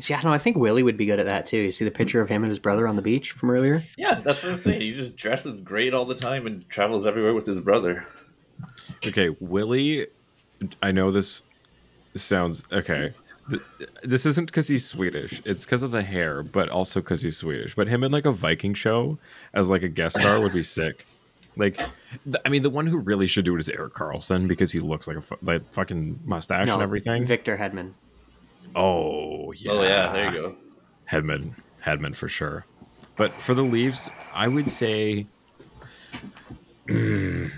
[0.00, 0.34] See, I don't know.
[0.34, 1.58] I think Willie would be good at that too.
[1.58, 3.84] You see the picture of him and his brother on the beach from earlier?
[3.96, 4.80] Yeah, that's what I'm saying.
[4.80, 8.06] He just dresses great all the time and travels everywhere with his brother.
[9.06, 10.06] Okay, Willie.
[10.82, 11.42] I know this
[12.14, 13.14] sounds okay.
[14.02, 15.40] This isn't because he's Swedish.
[15.44, 17.74] It's because of the hair, but also because he's Swedish.
[17.74, 19.18] But him in like a Viking show
[19.54, 21.06] as like a guest star would be sick.
[21.56, 21.80] Like,
[22.44, 25.08] I mean, the one who really should do it is Erik Karlsson because he looks
[25.08, 27.26] like a like fucking mustache no, and everything.
[27.26, 27.92] Victor Hedman.
[28.74, 29.72] Oh yeah.
[29.72, 30.12] Oh yeah.
[30.12, 30.56] There you go.
[31.10, 32.64] Hedman, Hedman for sure.
[33.16, 35.26] But for the Leafs, I would say.
[36.88, 37.50] Mm,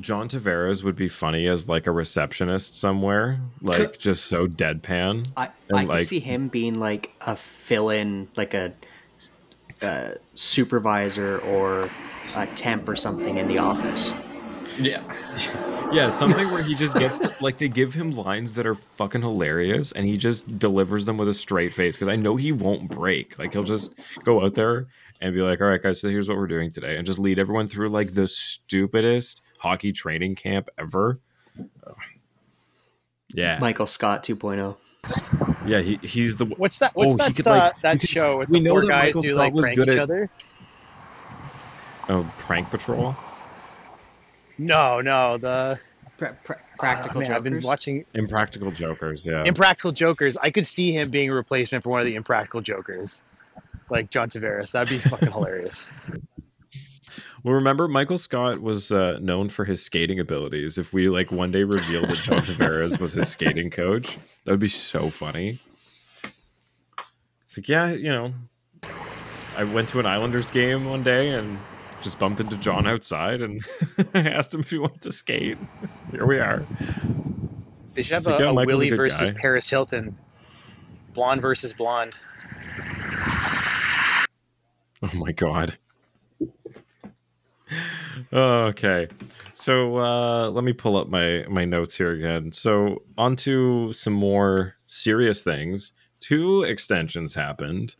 [0.00, 5.26] John Tavares would be funny as like a receptionist somewhere, like just so deadpan.
[5.36, 8.72] I, and I like, could see him being like a fill-in, like a,
[9.82, 11.88] a supervisor or
[12.34, 14.12] a temp or something in the office.
[14.78, 15.02] Yeah.
[15.92, 19.22] yeah, something where he just gets to, like they give him lines that are fucking
[19.22, 22.88] hilarious and he just delivers them with a straight face because I know he won't
[22.88, 23.38] break.
[23.38, 24.86] Like he'll just go out there
[25.20, 27.38] and be like, "All right, guys, so here's what we're doing today," and just lead
[27.38, 31.20] everyone through like the stupidest hockey training camp ever.
[33.28, 34.76] Yeah, Michael Scott 2.0.
[35.66, 36.46] Yeah, he, he's the.
[36.46, 36.94] What's that?
[36.94, 37.34] What's oh, that?
[37.34, 39.88] Could, uh, like, that show with we the know four guys who like prank each
[39.88, 40.30] at, other.
[42.08, 43.16] Oh, prank patrol.
[44.58, 45.78] No, no, the
[46.16, 47.18] pra- pra- practical.
[47.18, 49.26] Uh, man, I've been watching Impractical Jokers.
[49.26, 50.36] Yeah, Impractical Jokers.
[50.36, 53.22] I could see him being a replacement for one of the Impractical Jokers,
[53.90, 54.72] like John Tavares.
[54.72, 55.92] That'd be fucking hilarious.
[57.42, 60.78] Well, remember Michael Scott was uh, known for his skating abilities.
[60.78, 64.60] If we like one day revealed that John Tavares was his skating coach, that would
[64.60, 65.58] be so funny.
[67.44, 68.32] It's like, yeah, you know,
[69.58, 71.58] I went to an Islanders game one day and
[72.04, 73.64] just bumped into John outside and
[74.14, 75.58] I asked him if he wanted to skate.
[76.12, 76.62] Here we are.
[77.94, 79.40] They should have a, like, yeah, a Willie a versus guy.
[79.40, 80.16] Paris Hilton,
[81.12, 82.14] blonde versus blonde.
[85.02, 85.76] Oh my god
[88.32, 89.08] okay
[89.52, 94.12] so uh, let me pull up my my notes here again so on to some
[94.12, 97.96] more serious things two extensions happened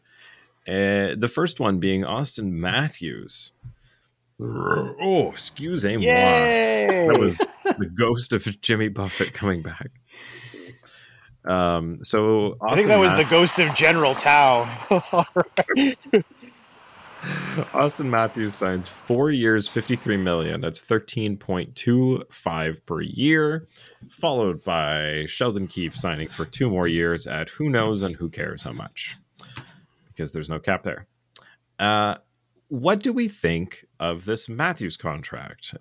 [0.67, 3.53] uh, the first one being Auston matthews
[4.41, 6.07] oh excuse me
[7.09, 9.91] that was the ghost of jimmy buffett coming back
[11.45, 14.65] um so i think that was the ghost of general tao
[17.73, 20.61] Auston Matthews signs four years, fifty-three million.
[20.61, 23.67] That's thirteen point two five per year,
[24.11, 28.63] followed by Sheldon Keefe signing for two more years at who knows and who cares
[28.63, 29.17] how much,
[30.09, 31.07] because there's no cap there.
[31.79, 32.17] Uh,
[32.75, 35.77] what do we think of this Matthews contract,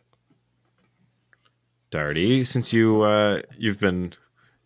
[1.89, 2.45] Darty?
[2.45, 4.13] Since you uh, you've been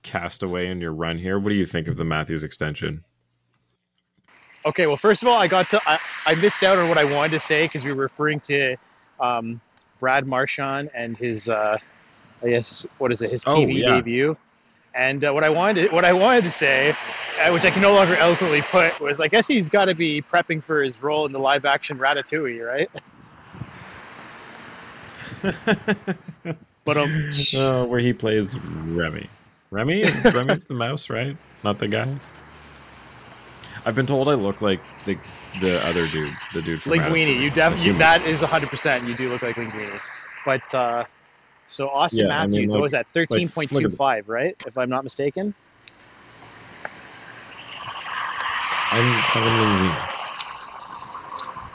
[0.03, 3.05] cast away in your run here, what do you think of the Matthews extension?
[4.65, 7.05] Okay, well, first of all, I got to I, I missed out on what I
[7.05, 8.75] wanted to say because we were referring to
[9.21, 9.61] um,
[9.97, 11.77] Brad Marchand and his uh,
[12.43, 13.95] I guess what is it his TV oh, yeah.
[13.95, 14.37] debut.
[14.93, 16.95] And uh, what I wanted to, what I wanted to say,
[17.41, 20.21] uh, which I can no longer eloquently put, was I guess he's got to be
[20.21, 22.89] prepping for his role in the live action Ratatouille, right?
[26.83, 29.29] but um, oh, where he plays Remy.
[29.71, 31.37] Remy is Remy's the mouse, right?
[31.63, 32.07] Not the guy.
[33.85, 35.17] I've been told I look like the
[35.59, 37.39] the other dude, the dude from Linguini.
[37.39, 39.07] You definitely that is hundred percent.
[39.07, 39.99] You do look like Linguini,
[40.45, 41.03] but uh,
[41.69, 42.53] so Auston yeah, Matthews.
[42.53, 43.07] I mean, like, what was that?
[43.13, 44.55] Thirteen point two five, right?
[44.65, 45.53] If I'm not mistaken.
[48.89, 49.21] I'm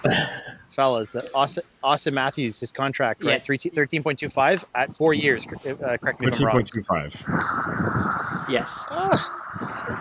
[0.70, 3.46] Fellas, uh, Auston, Auston Matthews, his contract, right?
[3.46, 3.70] Yeah.
[3.72, 5.46] 13.25 at four years.
[5.46, 6.62] Uh, correct me if I'm wrong.
[6.62, 8.48] 13.25.
[8.48, 8.86] Yes.
[8.88, 9.18] Uh,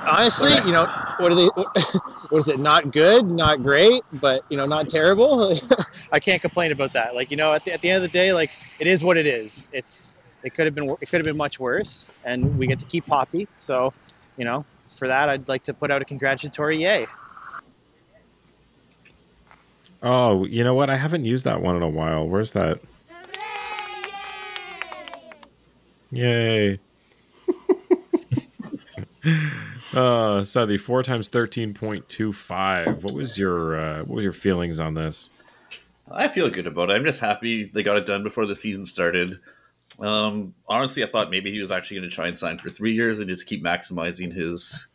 [0.06, 0.86] honestly, you know,
[1.17, 1.50] what are they?
[2.30, 2.60] What is it?
[2.60, 5.54] Not good, not great, but you know, not terrible.
[6.13, 7.13] I can't complain about that.
[7.13, 9.17] Like you know, at the, at the end of the day, like it is what
[9.17, 9.67] it is.
[9.74, 12.86] It's it could have been it could have been much worse, and we get to
[12.86, 13.47] keep Papi.
[13.58, 13.93] So,
[14.38, 14.63] you know,
[14.95, 17.06] for that, I'd like to put out a congratulatory yay.
[20.02, 20.89] Oh, you know what?
[20.89, 22.28] I haven't used that one in a while.
[22.28, 22.80] Where's that?
[26.12, 26.80] Yay.
[29.93, 33.03] uh the four times thirteen point two five.
[33.03, 35.29] What was your uh what was your feelings on this?
[36.10, 36.93] I feel good about it.
[36.93, 39.39] I'm just happy they got it done before the season started.
[39.99, 43.19] Um honestly I thought maybe he was actually gonna try and sign for three years
[43.19, 44.88] and just keep maximizing his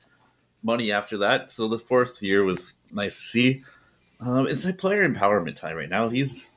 [0.62, 1.52] money after that.
[1.52, 3.64] So the fourth year was nice to see.
[4.18, 6.08] Um it's like player empowerment time right now.
[6.08, 6.50] He's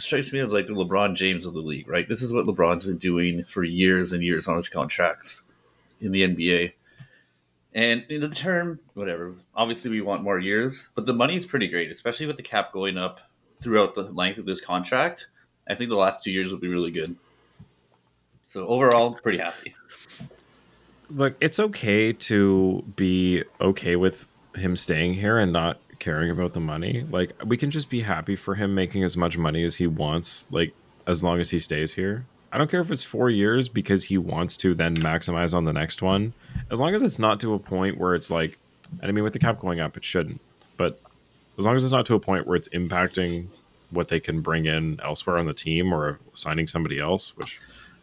[0.00, 2.08] strikes me as like the LeBron James of the league, right?
[2.08, 5.44] This is what LeBron's been doing for years and years on his contracts
[6.02, 6.72] in the NBA.
[7.74, 9.34] And in the term, whatever.
[9.54, 12.72] Obviously, we want more years, but the money is pretty great, especially with the cap
[12.72, 13.20] going up
[13.62, 15.28] throughout the length of this contract.
[15.66, 17.16] I think the last two years will be really good.
[18.44, 19.74] So overall, pretty happy.
[21.08, 26.60] Look, it's okay to be okay with him staying here and not caring about the
[26.60, 27.06] money.
[27.10, 30.46] Like we can just be happy for him making as much money as he wants,
[30.50, 30.74] like
[31.06, 32.26] as long as he stays here.
[32.52, 35.72] I don't care if it's four years because he wants to then maximize on the
[35.72, 36.34] next one.
[36.70, 38.58] As long as it's not to a point where it's like,
[39.00, 40.40] and I mean, with the cap going up, it shouldn't.
[40.76, 41.00] But
[41.58, 43.46] as long as it's not to a point where it's impacting
[43.90, 47.58] what they can bring in elsewhere on the team or signing somebody else, which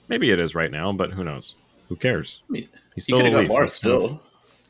[0.07, 1.55] maybe it is right now, but who knows?
[1.87, 2.41] Who cares?
[2.49, 4.19] I mean, He's still he got more still.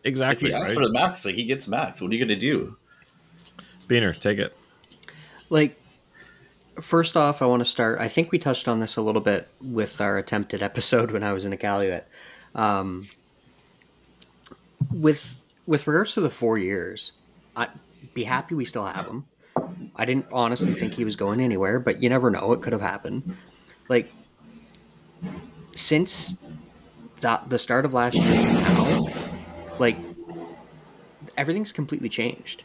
[0.03, 0.49] Exactly.
[0.49, 0.81] If he asks right?
[0.81, 1.99] for the max, like he gets max.
[1.99, 2.77] What are you going to do?
[3.87, 4.55] Beaner, take it.
[5.49, 5.78] Like,
[6.81, 7.99] first off, I want to start.
[7.99, 11.33] I think we touched on this a little bit with our attempted episode when I
[11.33, 12.03] was in Iqaluit.
[12.55, 13.09] Um,
[14.91, 17.11] with with regards to the four years,
[17.55, 17.69] I'd
[18.13, 19.25] be happy we still have him.
[19.95, 22.81] I didn't honestly think he was going anywhere, but you never know; it could have
[22.81, 23.35] happened.
[23.87, 24.09] Like
[25.75, 26.37] since
[27.21, 29.07] the start of last year to now,
[29.77, 29.97] like
[31.37, 32.63] everything's completely changed.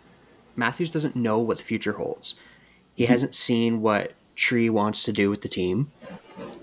[0.57, 2.37] Matthews doesn't know what the future holds.
[2.95, 5.91] He hasn't seen what Tree wants to do with the team.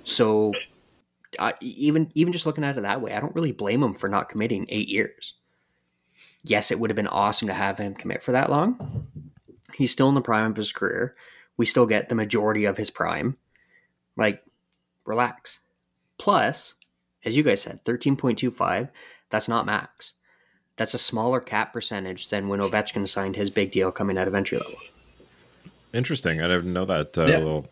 [0.04, 0.54] So
[1.62, 4.30] even even just looking at it that way, I don't really blame him for not
[4.30, 5.34] committing eight years.
[6.44, 9.08] Yes, it would have been awesome to have him commit for that long.
[9.76, 11.16] He's still in the prime of his career.
[11.58, 13.38] We still get the majority of his prime.
[14.18, 14.44] Like,
[15.06, 15.60] relax.
[16.18, 16.74] Plus,
[17.24, 18.90] as you guys said, 13.25,
[19.30, 20.14] that's not max.
[20.78, 24.34] That's a smaller cap percentage than when Ovechkin signed his big deal coming out of
[24.34, 24.80] entry level.
[25.94, 26.42] Interesting.
[26.42, 27.40] I didn't know that uh, yeah.
[27.40, 27.68] little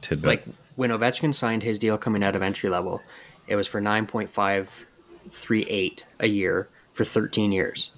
[0.00, 0.26] tidbit.
[0.26, 0.44] Like
[0.76, 3.02] when Ovechkin signed his deal coming out of entry level,
[3.46, 7.90] it was for 9.538 a year for 13 years.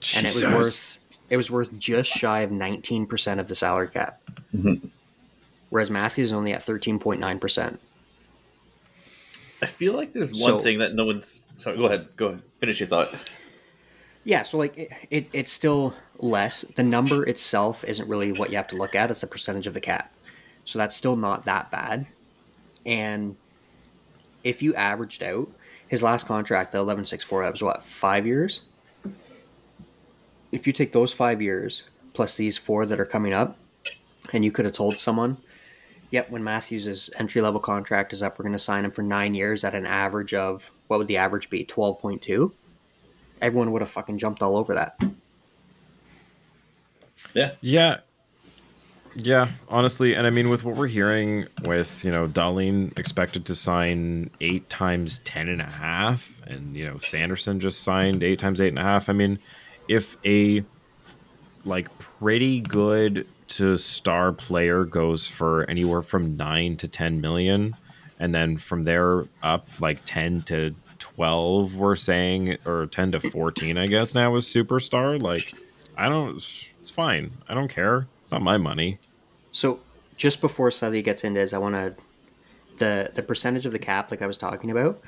[0.00, 0.16] Jesus.
[0.16, 0.98] And it was worth
[1.30, 4.20] it was worth just shy of 19% of the salary cap.
[4.54, 4.86] Mm-hmm.
[5.70, 7.78] Whereas Matthews is only at 13.9%.
[9.62, 11.40] I feel like there's one so, thing that no one's.
[11.56, 12.08] Sorry, go ahead.
[12.16, 12.42] Go ahead.
[12.58, 13.14] Finish your thought.
[14.24, 16.62] Yeah, so like it, it, it's still less.
[16.62, 19.10] The number itself isn't really what you have to look at.
[19.10, 20.12] It's the percentage of the cap.
[20.64, 22.06] So that's still not that bad.
[22.86, 23.36] And
[24.42, 25.48] if you averaged out
[25.88, 28.62] his last contract, the eleven six four, that was what five years.
[30.50, 31.82] If you take those five years
[32.14, 33.58] plus these four that are coming up,
[34.32, 35.36] and you could have told someone
[36.10, 39.34] yep, when Matthews' entry level contract is up, we're going to sign him for nine
[39.34, 41.64] years at an average of what would the average be?
[41.64, 42.54] Twelve point two.
[43.40, 45.00] Everyone would have fucking jumped all over that.
[47.34, 47.52] Yeah.
[47.60, 47.98] Yeah.
[49.16, 53.54] Yeah, honestly, and I mean, with what we're hearing, with you know, Dahlin expected to
[53.54, 58.60] sign eight times ten and a half, and you know, Sanderson just signed eight times
[58.60, 59.08] eight and a half.
[59.08, 59.38] I mean,
[59.86, 60.64] if a
[61.64, 67.76] like pretty good to star player goes for anywhere from 9 to 10 million
[68.18, 70.74] and then from there up like 10 to
[71.14, 75.52] 12 we're saying or 10 to 14 i guess now is superstar like
[75.96, 78.98] i don't it's fine i don't care it's not my money
[79.52, 79.80] so
[80.16, 81.94] just before Sully gets into this i want to
[82.78, 85.00] the the percentage of the cap like i was talking about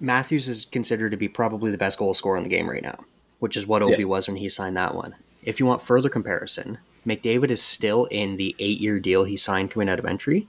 [0.00, 2.98] matthews is considered to be probably the best goal scorer in the game right now
[3.38, 4.04] which is what Ovi yeah.
[4.04, 8.36] was when he signed that one if you want further comparison McDavid is still in
[8.36, 10.48] the eight year deal he signed coming out of entry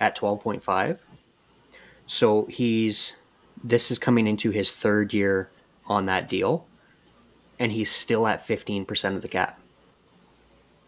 [0.00, 0.98] at 12.5.
[2.10, 3.18] So he's,
[3.62, 5.48] this is coming into his third year
[5.86, 6.66] on that deal,
[7.60, 9.60] and he's still at 15% of the cap.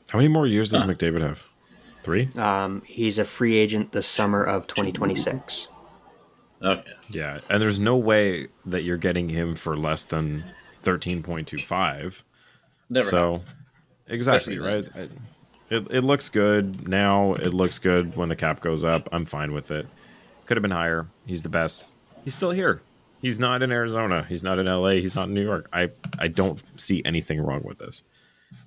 [0.09, 1.45] How many more years does McDavid have?
[2.03, 2.29] Three?
[2.35, 5.69] Um, he's a free agent the summer of 2026.
[6.61, 6.91] Okay.
[7.09, 10.45] Yeah, and there's no way that you're getting him for less than
[10.83, 12.25] 13.25.
[12.91, 13.09] Never.
[13.09, 13.37] So.
[13.37, 13.43] Know
[14.09, 14.85] Exactly right.
[15.71, 17.35] It, it looks good now.
[17.35, 19.09] It looks good when the cap goes up.
[19.13, 19.87] I'm fine with it.
[20.53, 21.09] Could have been higher.
[21.25, 21.95] He's the best.
[22.25, 22.83] He's still here.
[23.23, 24.27] He's not in Arizona.
[24.29, 24.97] He's not in LA.
[24.97, 25.67] He's not in New York.
[25.73, 28.03] I I don't see anything wrong with this.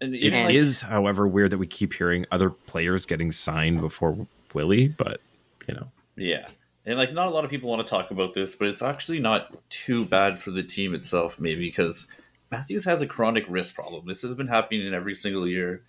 [0.02, 3.82] And, it know, is, like, however, weird that we keep hearing other players getting signed
[3.82, 5.22] before Willie, but
[5.68, 5.92] you know.
[6.16, 6.48] Yeah.
[6.88, 9.20] And like not a lot of people want to talk about this, but it's actually
[9.20, 12.08] not too bad for the team itself, maybe because
[12.50, 14.08] Matthews has a chronic wrist problem.
[14.08, 15.84] This has been happening in every single year.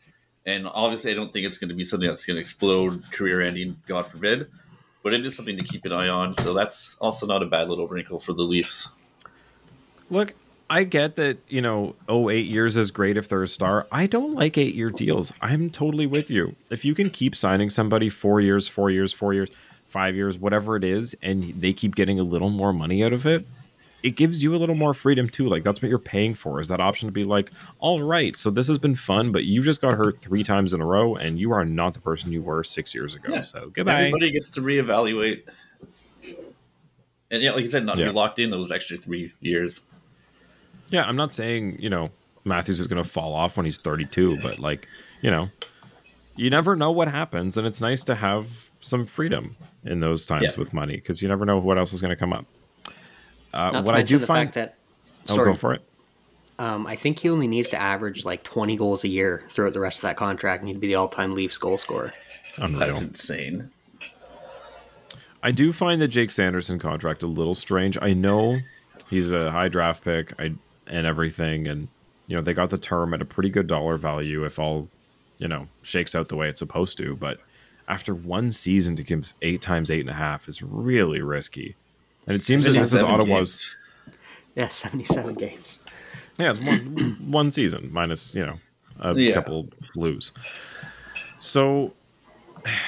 [0.44, 3.40] And obviously, I don't think it's going to be something that's going to explode, career
[3.40, 4.50] ending, God forbid.
[5.06, 6.34] But it is something to keep an eye on.
[6.34, 8.88] So that's also not a bad little wrinkle for the Leafs.
[10.10, 10.34] Look,
[10.68, 13.86] I get that, you know, oh, eight years is great if they're a star.
[13.92, 15.32] I don't like eight year deals.
[15.40, 16.56] I'm totally with you.
[16.70, 19.48] If you can keep signing somebody four years, four years, four years,
[19.86, 23.28] five years, whatever it is, and they keep getting a little more money out of
[23.28, 23.46] it,
[24.06, 25.48] it gives you a little more freedom too.
[25.48, 27.50] Like that's what you're paying for is that option to be like,
[27.80, 30.80] all right, so this has been fun, but you just got hurt three times in
[30.80, 33.32] a row, and you are not the person you were six years ago.
[33.32, 33.40] Yeah.
[33.40, 34.02] So goodbye.
[34.02, 35.42] Everybody gets to reevaluate,
[37.32, 38.06] and yeah, like you said, not yeah.
[38.06, 39.80] be locked in those extra three years.
[40.90, 42.12] Yeah, I'm not saying you know
[42.44, 44.86] Matthews is going to fall off when he's 32, but like
[45.20, 45.48] you know,
[46.36, 50.54] you never know what happens, and it's nice to have some freedom in those times
[50.54, 50.60] yeah.
[50.60, 52.46] with money because you never know what else is going to come up.
[53.56, 54.76] Uh, what I do find that
[55.24, 55.82] sorry, oh, go for it.
[56.58, 59.80] Um, I think he only needs to average like 20 goals a year throughout the
[59.80, 62.12] rest of that contract, and he'd be the all-time Leafs goal scorer.
[62.58, 62.78] Unreal.
[62.78, 63.70] That's insane.
[65.42, 67.96] I do find the Jake Sanderson contract a little strange.
[68.00, 68.58] I know
[69.08, 70.54] he's a high draft pick I,
[70.86, 71.88] and everything, and
[72.26, 74.88] you know they got the term at a pretty good dollar value if all
[75.38, 77.16] you know shakes out the way it's supposed to.
[77.16, 77.38] But
[77.88, 81.76] after one season to give eight times eight and a half is really risky.
[82.26, 83.64] And it seems that this is Ottawa's.
[83.64, 83.76] Games.
[84.54, 85.84] Yeah, seventy-seven games.
[86.38, 88.58] Yeah, it's one one season minus you know
[89.00, 89.34] a yeah.
[89.34, 90.32] couple flus.
[91.38, 91.92] So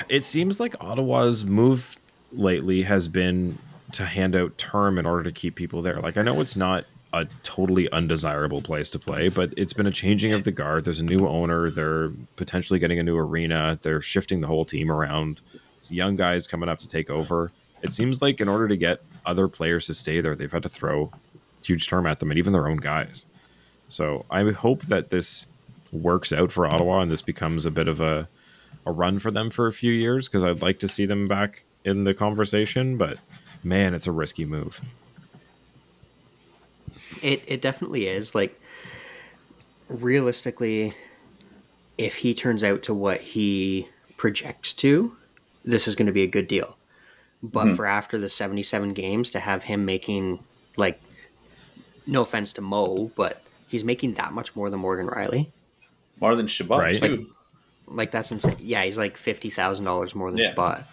[0.08, 1.98] it seems like Ottawa's move
[2.32, 3.58] lately has been
[3.92, 6.00] to hand out term in order to keep people there.
[6.00, 9.90] Like I know it's not a totally undesirable place to play, but it's been a
[9.90, 10.84] changing of the guard.
[10.84, 11.70] There's a new owner.
[11.70, 13.78] They're potentially getting a new arena.
[13.80, 15.40] They're shifting the whole team around.
[15.88, 17.50] young guys coming up to take over.
[17.82, 20.68] It seems like in order to get other players to stay there, they've had to
[20.68, 21.12] throw
[21.62, 23.26] huge term at them and even their own guys.
[23.88, 25.46] So I hope that this
[25.92, 28.28] works out for Ottawa and this becomes a bit of a,
[28.84, 31.64] a run for them for a few years because I'd like to see them back
[31.84, 32.96] in the conversation.
[32.96, 33.18] But
[33.62, 34.80] man, it's a risky move.
[37.22, 38.34] It it definitely is.
[38.34, 38.60] Like
[39.88, 40.94] realistically,
[41.96, 45.16] if he turns out to what he projects to,
[45.64, 46.77] this is going to be a good deal.
[47.42, 47.74] But mm-hmm.
[47.74, 50.40] for after the 77 games to have him making
[50.76, 51.00] like
[52.06, 55.50] no offense to Mo, but he's making that much more than Morgan Rielly.
[56.20, 56.94] More than Chabot right.
[56.94, 57.18] too.
[57.86, 58.56] Like, like, that's insane.
[58.58, 60.50] Yeah, he's like fifty thousand dollars more than yeah.
[60.50, 60.84] Chabot.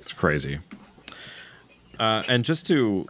[0.00, 0.58] It's crazy.
[1.98, 3.06] Uh, and just to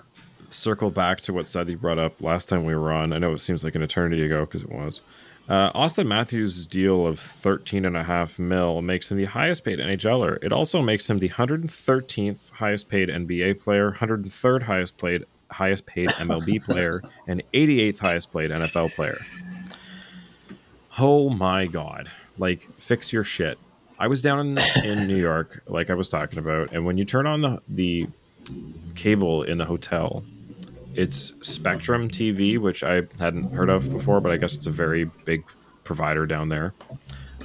[0.51, 3.41] circle back to what Sadi brought up last time we were on, I know it
[3.41, 5.01] seems like an eternity ago because it was.
[5.49, 9.79] Uh, Auston Matthews' deal of thirteen and a half mil makes him the highest paid
[9.79, 10.39] NHLer.
[10.43, 16.11] It also makes him the 113th highest paid NBA player, 103rd highest paid highest paid
[16.11, 19.19] MLB player, and 88th highest paid NFL player.
[20.99, 22.11] Oh my god!
[22.37, 23.59] Like, fix your shit.
[23.99, 27.07] I was down in, in New York, like I was talking about, and when you
[27.07, 28.07] turn on the the
[28.95, 30.25] cable in the hotel,
[30.99, 35.05] it's Spectrum TV, which I hadn't heard of before, but I guess it's a very
[35.05, 35.45] big
[35.85, 36.75] provider down there.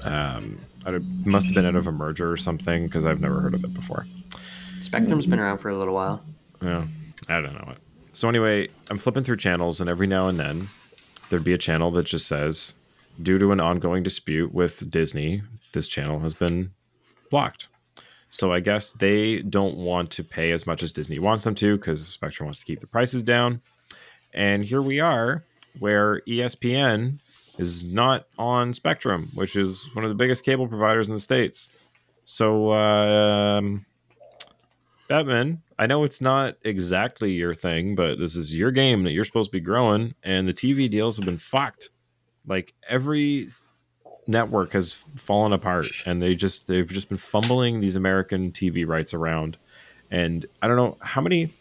[0.01, 3.53] Um, it must have been out of a merger or something because I've never heard
[3.53, 4.07] of it before.
[4.81, 6.23] Spectrum's been around for a little while.
[6.63, 6.87] Yeah,
[7.29, 7.77] I don't know it.
[8.11, 10.67] So anyway, I'm flipping through channels, and every now and then
[11.29, 12.73] there'd be a channel that just says,
[13.21, 15.43] due to an ongoing dispute with Disney,
[15.73, 16.71] this channel has been
[17.29, 17.67] blocked.
[18.33, 21.77] So I guess they don't want to pay as much as Disney wants them to
[21.77, 23.61] because Spectrum wants to keep the prices down.
[24.33, 25.43] And here we are,
[25.77, 27.19] where ESPN
[27.59, 31.69] is not on Spectrum, which is one of the biggest cable providers in the states.
[32.25, 33.85] So, um,
[35.07, 39.25] Bettman, I know it's not exactly your thing, but this is your game that you're
[39.25, 41.91] supposed to be growing, and the TV deals have been fucked.
[42.47, 43.49] Like every
[44.27, 49.13] network has fallen apart and they just they've just been fumbling these American TV rights
[49.13, 49.57] around.
[50.11, 51.53] And I don't know how many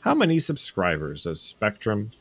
[0.00, 2.12] how many subscribers does Spectrum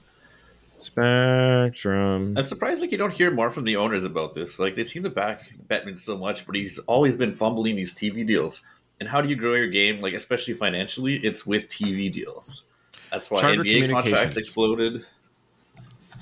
[0.81, 2.35] Spectrum.
[2.37, 4.59] I'm surprised like you don't hear more from the owners about this.
[4.59, 8.25] Like they seem to back Bettman so much, but he's always been fumbling these TV
[8.25, 8.63] deals.
[8.99, 11.17] And how do you grow your game, like especially financially?
[11.17, 12.65] It's with TV deals.
[13.11, 15.05] That's why Charter NBA contracts exploded.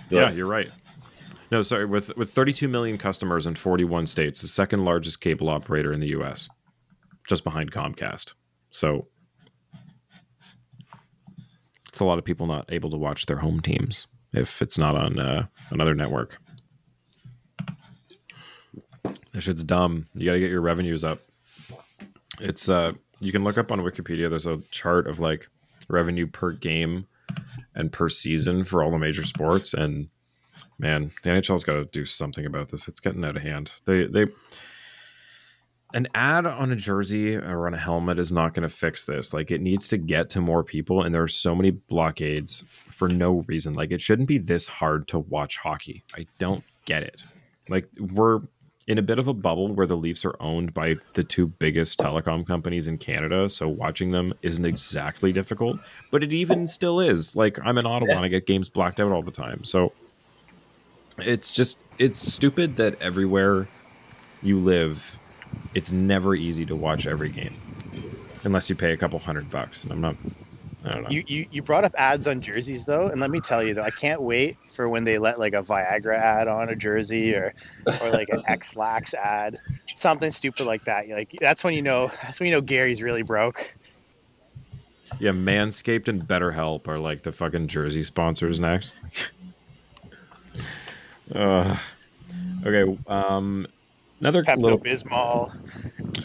[0.10, 0.72] Yeah, you're right.
[1.52, 1.86] No, sorry.
[1.86, 6.10] With with 32 million customers in 41 states, the second largest cable operator in the
[6.10, 6.48] U.S.,
[7.28, 8.34] just behind Comcast.
[8.70, 9.08] So
[11.88, 14.96] it's a lot of people not able to watch their home teams if it's not
[14.96, 16.38] on uh, another network.
[19.32, 20.08] That shit's dumb.
[20.14, 21.20] You got to get your revenues up.
[22.40, 24.30] It's uh, you can look up on Wikipedia.
[24.30, 25.50] There's a chart of like
[25.90, 27.08] revenue per game
[27.76, 30.10] and per season for all the major sports, and
[30.80, 32.88] man, the NHL's got to do something about this.
[32.88, 33.72] It's getting out of hand.
[33.86, 34.28] They they
[35.94, 39.34] an ad on a jersey or on a helmet is not going to fix this.
[39.34, 43.08] Like it needs to get to more people, and there are so many blockades for
[43.08, 43.74] no reason.
[43.74, 46.04] Like it shouldn't be this hard to watch hockey.
[46.16, 47.26] I don't get it.
[47.68, 48.42] Like we're
[48.88, 52.00] in a bit of a bubble where the Leafs are owned by the two biggest
[52.00, 53.48] telecom companies in Canada.
[53.48, 57.36] So watching them isn't exactly difficult, but it even still is.
[57.36, 59.64] Like I'm in Ottawa and I get games blacked out all the time.
[59.64, 59.94] So
[61.26, 63.68] it's just it's stupid that everywhere
[64.42, 65.18] you live,
[65.74, 67.54] it's never easy to watch every game
[68.44, 69.84] unless you pay a couple hundred bucks.
[69.84, 70.16] And I'm not
[70.86, 71.10] I don't know.
[71.10, 73.84] you, you you brought up ads on jerseys though, and let me tell you though,
[73.84, 77.54] I can't wait for when they let like a Viagra ad on a jersey or
[78.02, 81.08] or like an Ex-Lax ad, something stupid like that.
[81.08, 83.76] You're like that's when you know that's when you know Gary's really broke.
[85.20, 88.98] Yeah, Manscaped and BetterHelp are like the fucking jersey sponsors next.
[91.36, 91.78] uh,
[92.66, 93.68] okay, um,
[94.20, 94.80] another Pepto little...
[94.80, 95.56] Bismol,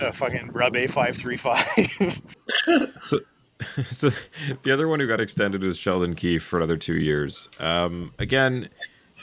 [0.01, 1.67] uh, fucking Rub A five three five.
[3.05, 3.21] So
[3.91, 4.11] so
[4.63, 7.49] the other one who got extended is Sheldon Keefe for another two years.
[7.59, 8.69] Um, again,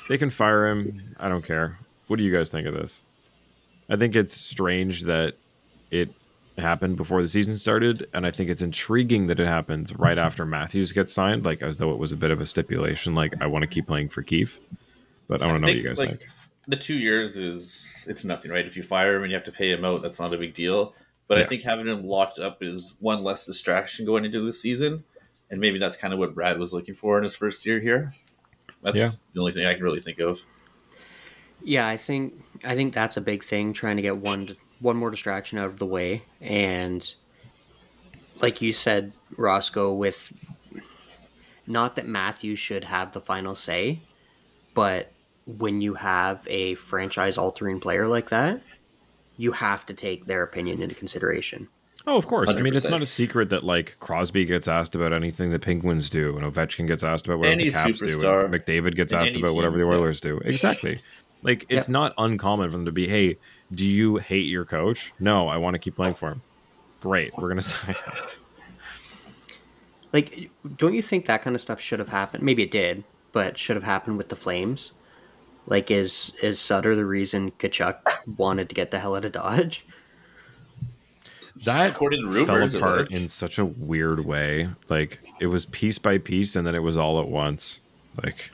[0.09, 1.15] they can fire him.
[1.19, 1.77] I don't care.
[2.07, 3.03] What do you guys think of this?
[3.89, 5.36] I think it's strange that
[5.91, 6.09] it
[6.57, 10.45] happened before the season started, and I think it's intriguing that it happens right after
[10.45, 13.47] Matthews gets signed, like as though it was a bit of a stipulation, like I
[13.47, 14.59] want to keep playing for Keefe.
[15.32, 16.27] But I want to know what you guys like, think.
[16.67, 18.65] The two years is it's nothing, right?
[18.65, 20.53] If you fire him and you have to pay him out, that's not a big
[20.53, 20.93] deal.
[21.29, 21.45] But yeah.
[21.45, 25.05] I think having him locked up is one less distraction going into the season,
[25.49, 28.11] and maybe that's kind of what Brad was looking for in his first year here.
[28.84, 29.07] That's yeah.
[29.34, 30.41] the only thing I can really think of.
[31.63, 32.34] Yeah, I think
[32.65, 33.71] I think that's a big thing.
[33.71, 34.49] Trying to get one
[34.82, 37.15] one more distraction out of the way, and
[38.41, 40.34] like you said, Roscoe, with
[41.67, 44.01] not that Matthew should have the final say,
[44.73, 45.09] but
[45.45, 48.61] when you have a franchise altering player like that,
[49.37, 51.67] you have to take their opinion into consideration.
[52.07, 52.53] Oh, of course.
[52.53, 52.59] 100%.
[52.59, 56.09] I mean, it's not a secret that like Crosby gets asked about anything the Penguins
[56.09, 59.35] do, and Ovechkin gets asked about whatever Any the Caps do, and McDavid gets asked
[59.35, 60.31] about whatever the Oilers yeah.
[60.31, 60.41] do.
[60.45, 61.01] Exactly.
[61.43, 61.89] Like it's yep.
[61.89, 63.37] not uncommon for them to be, "Hey,
[63.71, 66.43] do you hate your coach?" No, I want to keep playing for him.
[66.99, 68.13] Great, we're gonna sign him.
[70.13, 72.43] Like, don't you think that kind of stuff should have happened?
[72.43, 74.91] Maybe it did, but should have happened with the Flames.
[75.68, 79.86] Like, is is Sutter the reason Tkachuk wanted to get the hell out of Dodge?
[81.66, 84.70] That According to rumors, fell apart in such a weird way.
[84.89, 87.82] Like it was piece by piece, and then it was all at once.
[88.24, 88.51] Like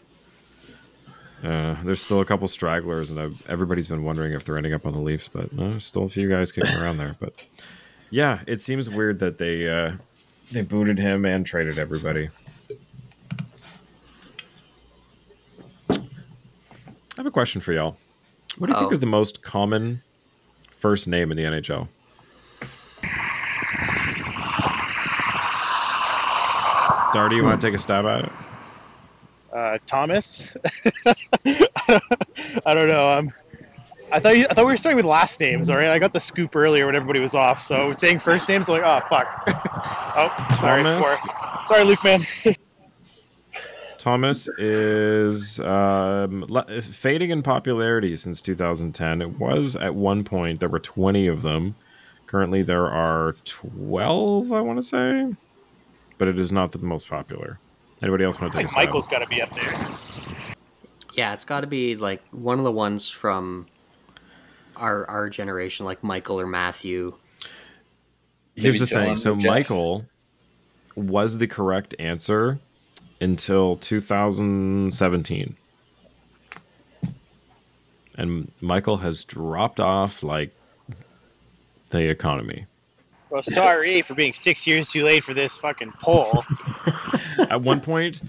[1.43, 4.85] uh, there's still a couple stragglers, and I've, everybody's been wondering if they're ending up
[4.85, 7.15] on the Leafs, but uh, there's still a few guys kicking around there.
[7.19, 7.45] But
[8.09, 9.93] yeah, it seems weird that they uh,
[10.51, 12.29] they booted him and traded everybody.
[17.17, 17.97] I have a question for y'all.
[18.59, 18.79] What do you oh.
[18.81, 20.03] think is the most common
[20.69, 21.87] first name in the NHL?
[27.15, 28.31] Darty, you want to take a stab at it?
[29.51, 30.55] Uh, Thomas.
[32.67, 33.09] I don't know.
[33.09, 33.33] Um,
[34.11, 35.71] I thought you, I thought we were starting with last names.
[35.71, 37.59] All right, I got the scoop earlier when everybody was off.
[37.59, 39.43] So saying first names, I'm like, oh fuck.
[39.47, 40.83] oh, sorry,
[41.65, 42.23] sorry, Luke, man.
[44.07, 46.47] Thomas is um,
[46.81, 49.21] fading in popularity since 2010.
[49.21, 51.75] It was at one point there were 20 of them.
[52.25, 55.35] Currently there are 12, I want to say,
[56.17, 57.59] but it is not the most popular.
[58.01, 59.89] Anybody else want to take like a Michael's got to be up there.
[61.13, 63.67] Yeah, it's got to be like one of the ones from
[64.77, 67.13] our our generation, like Michael or Matthew.
[68.55, 69.17] Here's Maybe the John thing.
[69.17, 70.05] So Michael
[70.95, 72.61] was the correct answer
[73.19, 75.55] until 2017.
[78.15, 80.55] And Michael has dropped off like
[81.89, 82.65] the economy.
[83.29, 86.43] Well, sorry for being six years too late for this fucking poll.
[87.49, 88.21] At one point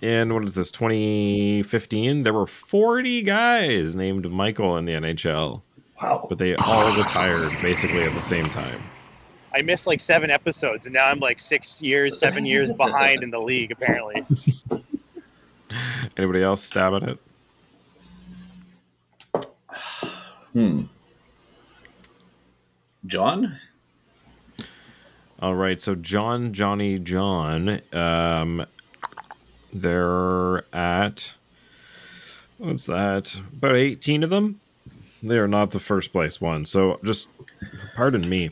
[0.00, 5.62] in what is this 2015, there were 40 guys named Michael in the NHL.
[6.00, 6.26] Wow!
[6.28, 8.82] But they all retired basically at the same time.
[9.56, 13.30] I missed like seven episodes, and now I'm like six years, seven years behind in
[13.30, 13.72] the league.
[13.72, 14.22] Apparently.
[16.18, 17.18] Anybody else stab at it?
[20.52, 20.82] Hmm.
[23.06, 23.58] John.
[25.40, 27.80] All right, so John, Johnny, John.
[27.94, 28.66] Um,
[29.72, 31.34] they're at
[32.58, 33.40] what's that?
[33.54, 34.60] About eighteen of them.
[35.22, 36.66] They are not the first place one.
[36.66, 37.28] So just
[37.94, 38.50] pardon me.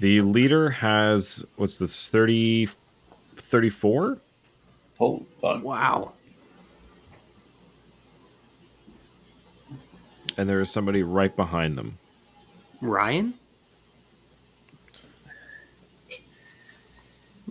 [0.00, 2.68] The leader has what's this 30
[3.36, 4.18] 34?
[4.98, 5.62] Oh, fuck.
[5.62, 6.12] Wow.
[10.36, 11.98] And there is somebody right behind them.
[12.80, 13.34] Ryan?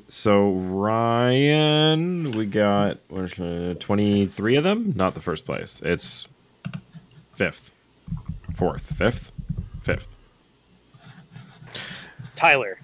[0.07, 4.93] So Ryan, we got uh, 23 of them.
[4.95, 5.81] Not the first place.
[5.85, 6.27] It's
[7.29, 7.71] fifth,
[8.55, 9.31] fourth, fifth.
[9.81, 10.15] Fifth.
[12.39, 12.79] Tyler.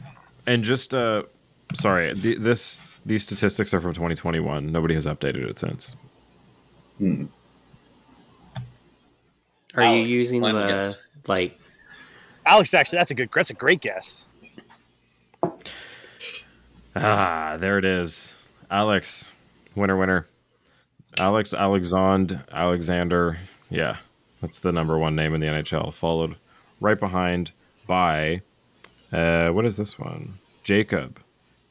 [0.45, 1.23] And just uh,
[1.73, 4.71] sorry, the, this these statistics are from 2021.
[4.71, 5.95] Nobody has updated it since.
[6.97, 7.25] Hmm.
[9.75, 11.03] Are Alex, you using the guess.
[11.27, 11.59] like?
[12.45, 13.29] Alex, actually, that's a good.
[13.33, 14.27] That's a great guess.
[16.95, 18.33] Ah, there it is.
[18.69, 19.29] Alex,
[19.75, 20.27] winner, winner.
[21.17, 23.37] Alex Alexand Alexander.
[23.69, 23.97] Yeah,
[24.41, 25.93] that's the number one name in the NHL.
[25.93, 26.35] Followed
[26.79, 27.51] right behind
[27.87, 28.41] by,
[29.15, 30.37] uh, what is this one?
[30.63, 31.19] Jacob.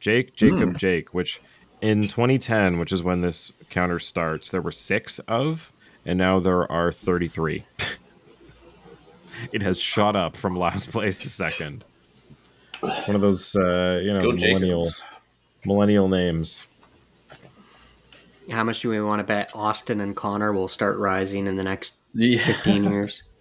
[0.01, 1.41] Jake, Jacob, Jake, which
[1.81, 5.73] in 2010, which is when this counter starts, there were six of,
[6.05, 7.65] and now there are 33.
[9.53, 11.85] it has shot up from last place to second.
[12.83, 15.03] It's One of those, uh, you know, Go millennial Jacobs.
[15.65, 16.67] millennial names.
[18.51, 21.65] How much do we want to bet Austin and Connor will start rising in the
[21.65, 22.45] next Yeah.
[22.45, 23.23] 15 years?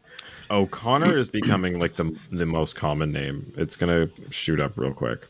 [0.53, 3.51] O'Connor is becoming like the the most common name.
[3.57, 5.27] It's gonna shoot up real quick.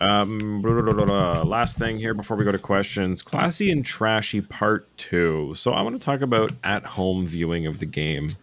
[0.00, 4.42] Um, blah, blah, blah, last thing here before we go to questions: classy and trashy
[4.42, 5.54] part two.
[5.56, 8.36] So I want to talk about at home viewing of the game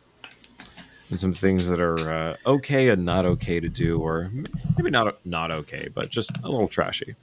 [1.10, 4.32] and some things that are uh, okay and not okay to do, or
[4.76, 7.16] maybe not not okay, but just a little trashy.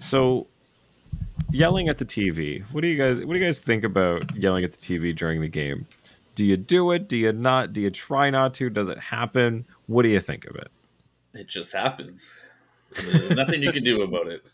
[0.00, 0.48] So
[1.50, 2.62] yelling at the TV.
[2.72, 5.40] What do you guys what do you guys think about yelling at the TV during
[5.40, 5.86] the game?
[6.38, 7.08] Do you do it?
[7.08, 7.72] Do you not?
[7.72, 8.70] Do you try not to?
[8.70, 9.66] Does it happen?
[9.86, 10.70] What do you think of it?
[11.34, 12.32] It just happens.
[12.94, 14.44] There's nothing you can do about it.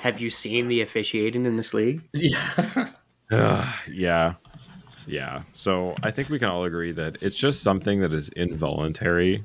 [0.00, 2.02] Have you seen the officiating in this league?
[2.12, 2.90] Yeah.
[3.30, 4.34] Uh, yeah.
[5.06, 5.44] Yeah.
[5.54, 9.42] So I think we can all agree that it's just something that is involuntary.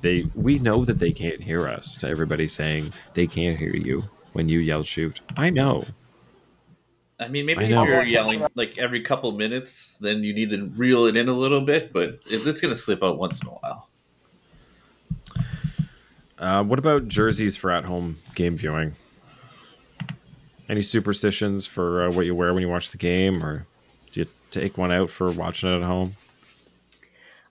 [0.00, 4.04] They we know that they can't hear us to everybody saying they can't hear you
[4.32, 5.20] when you yell shoot.
[5.36, 5.84] I know.
[7.24, 10.66] I mean, maybe I if you're yelling like every couple minutes, then you need to
[10.76, 13.52] reel it in a little bit, but it's going to slip out once in a
[13.52, 13.88] while.
[16.38, 18.96] Uh, what about jerseys for at home game viewing?
[20.68, 23.66] Any superstitions for uh, what you wear when you watch the game, or
[24.12, 26.16] do you take one out for watching it at home?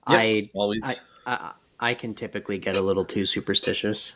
[0.10, 0.82] Yep, I, always.
[0.84, 0.96] I,
[1.26, 1.52] I
[1.82, 4.16] I can typically get a little too superstitious.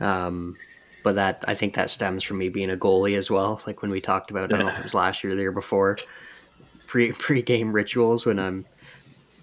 [0.00, 0.56] Um,
[1.02, 3.60] but that I think that stems from me being a goalie as well.
[3.66, 5.42] Like when we talked about, I don't know if it was last year or the
[5.42, 5.96] year before,
[6.86, 8.66] pre pre game rituals when I'm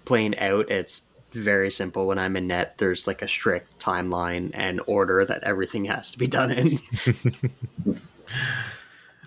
[0.04, 0.70] playing out.
[0.70, 1.02] It's
[1.32, 2.06] very simple.
[2.06, 6.18] When I'm in net, there's like a strict timeline and order that everything has to
[6.18, 6.66] be done in.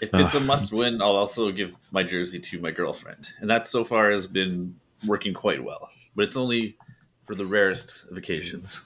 [0.01, 3.30] if it's a must win, I'll also give my jersey to my girlfriend.
[3.39, 4.75] And that so far has been
[5.05, 5.89] working quite well.
[6.15, 6.77] But it's only
[7.25, 8.82] for the rarest of occasions.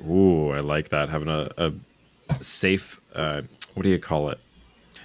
[0.00, 1.08] Ooh, I like that.
[1.08, 1.72] Having a, a
[2.40, 3.42] safe, uh,
[3.74, 4.38] what do you call it?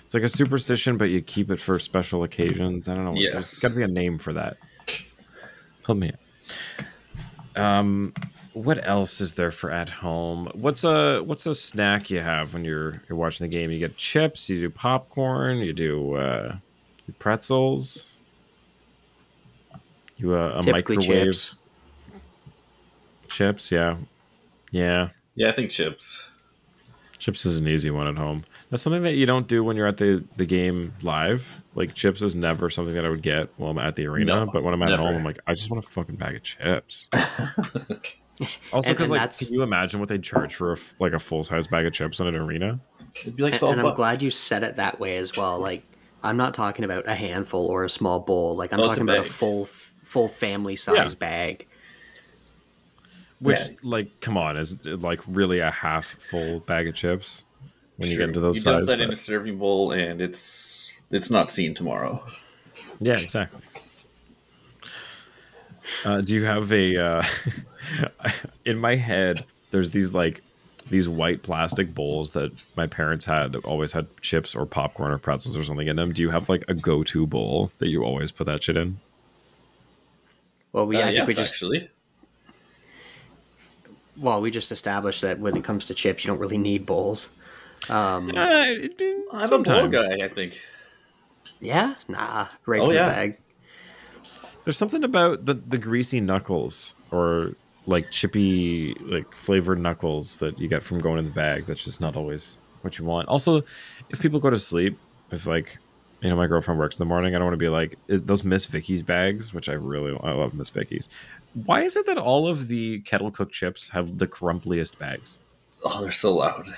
[0.04, 2.90] It's like a superstition, but you keep it for special occasions.
[2.90, 3.14] I don't know.
[3.16, 3.32] Yes.
[3.34, 4.58] There's got to be a name for that.
[5.86, 6.12] Help me.
[7.56, 8.14] Um,
[8.54, 10.50] what else is there for at home?
[10.54, 13.72] What's a what's a snack you have when you're you're watching the game?
[13.72, 16.58] You get chips, you do popcorn, you do uh,
[17.20, 18.08] pretzels,
[20.18, 21.56] you uh, a Typically microwave chips.
[23.30, 23.72] chips.
[23.72, 23.96] Yeah,
[24.72, 25.10] yeah.
[25.36, 26.28] Yeah, I think chips.
[27.22, 28.44] Chips is an easy one at home.
[28.72, 31.62] That's something that you don't do when you're at the, the game live.
[31.76, 34.44] Like chips is never something that I would get while I'm at the arena.
[34.46, 35.04] No, but when I'm at never.
[35.04, 37.10] home, I'm like, I just want a fucking bag of chips.
[38.74, 41.20] also, because like, that's- can you imagine what they charge for a f- like a
[41.20, 42.80] full size bag of chips in an arena?
[43.22, 45.60] It'd be like and, 12 and I'm glad you said it that way as well.
[45.60, 45.84] Like
[46.24, 48.56] I'm not talking about a handful or a small bowl.
[48.56, 49.66] Like I'm Oh, it's a talking about a full
[50.04, 51.20] full family size Yeah.
[51.20, 51.68] bag.
[53.42, 53.76] Which, Yeah.
[53.84, 57.44] like, come on, is like really a half full bag of chips
[57.98, 58.89] when you get into those you dump sizes?
[58.89, 62.24] that in a serving bowl and it's it's not seen tomorrow.
[63.00, 63.62] Yeah, exactly.
[66.06, 66.98] Uh, do you have a?
[66.98, 67.24] Uh,
[68.66, 70.42] in my head, there's these like
[70.89, 75.56] these white plastic bowls that my parents had always had chips or popcorn or pretzels
[75.58, 76.12] or something in them.
[76.14, 79.00] Do you have like a go-to bowl that you always put that shit in?
[80.74, 81.89] Well, we Uh, I think yes, we just actually.
[84.22, 87.30] Well we just established that when it comes to chips, you don't really need bowls.
[87.90, 88.66] Um, Uh,
[89.34, 90.60] I'm a bowl guy, I think.
[91.60, 93.10] yeah, nah, right Oh, from yeah.
[93.10, 93.38] the bag.
[94.64, 97.54] There's something about the the greasy knuckles or
[97.88, 101.66] like chippy like flavored knuckles that you get from going in the bag.
[101.66, 103.28] That's just not always what you want.
[103.28, 103.64] Also,
[104.10, 105.00] if people go to sleep,
[105.32, 105.80] if like
[106.22, 108.44] you know my girlfriend works in the morning, I don't want to be like those
[108.44, 111.10] Miss Vickie's bags, which I really I love Miss Vickie's.
[111.54, 115.39] Why is it that all of the kettle cooked chips have the crumpliest bags?
[115.84, 116.74] Oh, they're so loud.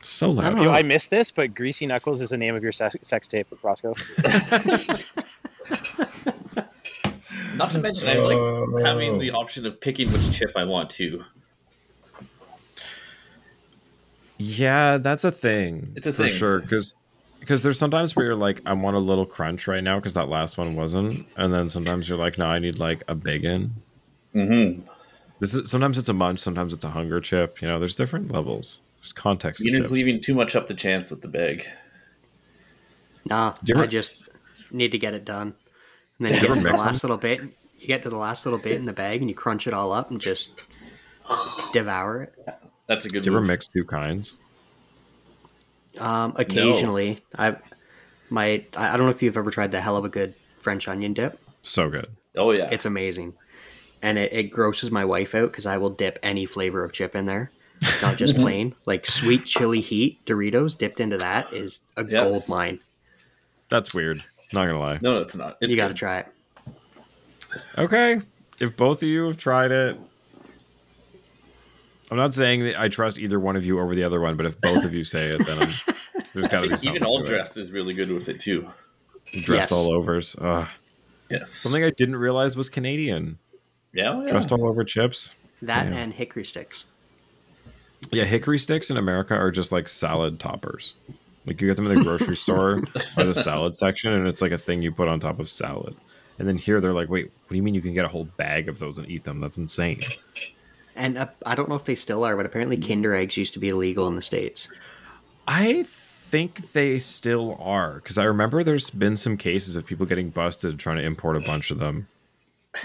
[0.00, 0.42] So I loud.
[0.42, 0.72] don't know, know.
[0.72, 3.94] I missed this, but Greasy Knuckles is the name of your sex, sex tape, Roscoe.
[4.22, 5.06] Not
[7.54, 8.80] Not to mention, I'm like oh.
[8.82, 11.24] having the option of picking which chip I want to.
[14.38, 15.92] Yeah, that's a thing.
[15.94, 16.24] It's a thing.
[16.26, 16.38] for thing.
[16.38, 16.96] sure because
[17.38, 20.28] because there's sometimes where you're like, I want a little crunch right now because that
[20.28, 23.74] last one wasn't, and then sometimes you're like, no, I need like a big in.
[24.34, 24.82] Mm-hmm.
[25.40, 27.60] This is sometimes it's a munch, sometimes it's a hunger chip.
[27.60, 28.80] You know, there's different levels.
[28.98, 29.58] There's context.
[29.62, 29.92] to Union's chips.
[29.92, 31.66] leaving too much up to chance with the bag.
[33.24, 34.14] Nah, Do you ever- I just
[34.70, 35.54] need to get it done.
[36.18, 37.40] And then you you get to the mix last little bit.
[37.78, 39.92] You get to the last little bit in the bag, and you crunch it all
[39.92, 40.66] up and just
[41.72, 42.34] devour it.
[42.86, 44.36] That's a good Do you ever mix two kinds?
[45.98, 47.56] Um, occasionally, I
[48.30, 50.88] my I I don't know if you've ever tried the hell of a good French
[50.88, 51.38] onion dip.
[51.62, 52.06] So good.
[52.36, 53.34] Oh yeah, It's amazing,
[54.02, 57.14] and it, it grosses my wife out because I will dip any flavor of chip
[57.16, 57.50] in there,
[58.02, 58.40] not just mhm.
[58.40, 58.74] plain.
[58.86, 62.24] Like sweet chili heat Doritos dipped into that is a Yeah.
[62.24, 62.80] gold mine.
[63.68, 64.22] That's weird.
[64.52, 64.98] Not gonna lie.
[65.00, 65.56] no, it's not.
[65.60, 66.26] It's you got to try it.
[67.78, 68.20] Okay,
[68.60, 69.96] if both of you have tried it,
[72.10, 74.44] I'm not saying that I trust either one of you over the other one, but
[74.44, 75.70] if both of you say it, then I'm,
[76.34, 78.68] there's got to be something Even all to dressed is really good with it too.
[79.32, 79.44] it.
[79.44, 79.72] Dressed Yes.
[79.72, 80.36] all overs.
[80.38, 80.68] Ugh.
[81.30, 81.52] Yes.
[81.52, 83.38] Something I didn't realize was Canadian.
[83.92, 84.20] Yeah.
[84.20, 84.30] yeah.
[84.30, 85.34] Dressed all over chips.
[85.60, 85.98] That Yeah.
[85.98, 86.86] and hickory sticks.
[88.10, 90.94] Yeah, hickory sticks in America are just like salad toppers.
[91.46, 92.82] Like you get them in the grocery store
[93.16, 95.94] or the salad section, and it's like a thing you put on top of salad.
[96.38, 98.24] And then here they're like, wait, what do you mean you can get a whole
[98.36, 99.38] bag of those and eat them?
[99.40, 100.00] That's insane.
[100.96, 103.58] And uh, I don't know if they still are, but apparently Kinder eggs used to
[103.58, 104.68] be illegal in the states.
[105.46, 110.30] I think they still are because I remember there's been some cases of people getting
[110.30, 112.08] busted trying to import a bunch of them.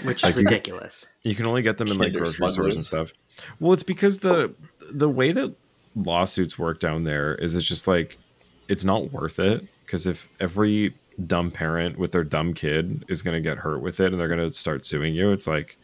[0.02, 1.06] Which is ridiculous.
[1.22, 3.12] You can only get them in like Kinder grocery stores and stuff.
[3.60, 4.54] Well, it's because the
[4.90, 5.54] the way that
[5.94, 8.18] lawsuits work down there is it's just like
[8.68, 10.94] it's not worth it because if every
[11.26, 14.28] dumb parent with their dumb kid is going to get hurt with it and they're
[14.28, 15.76] going to start suing you, it's like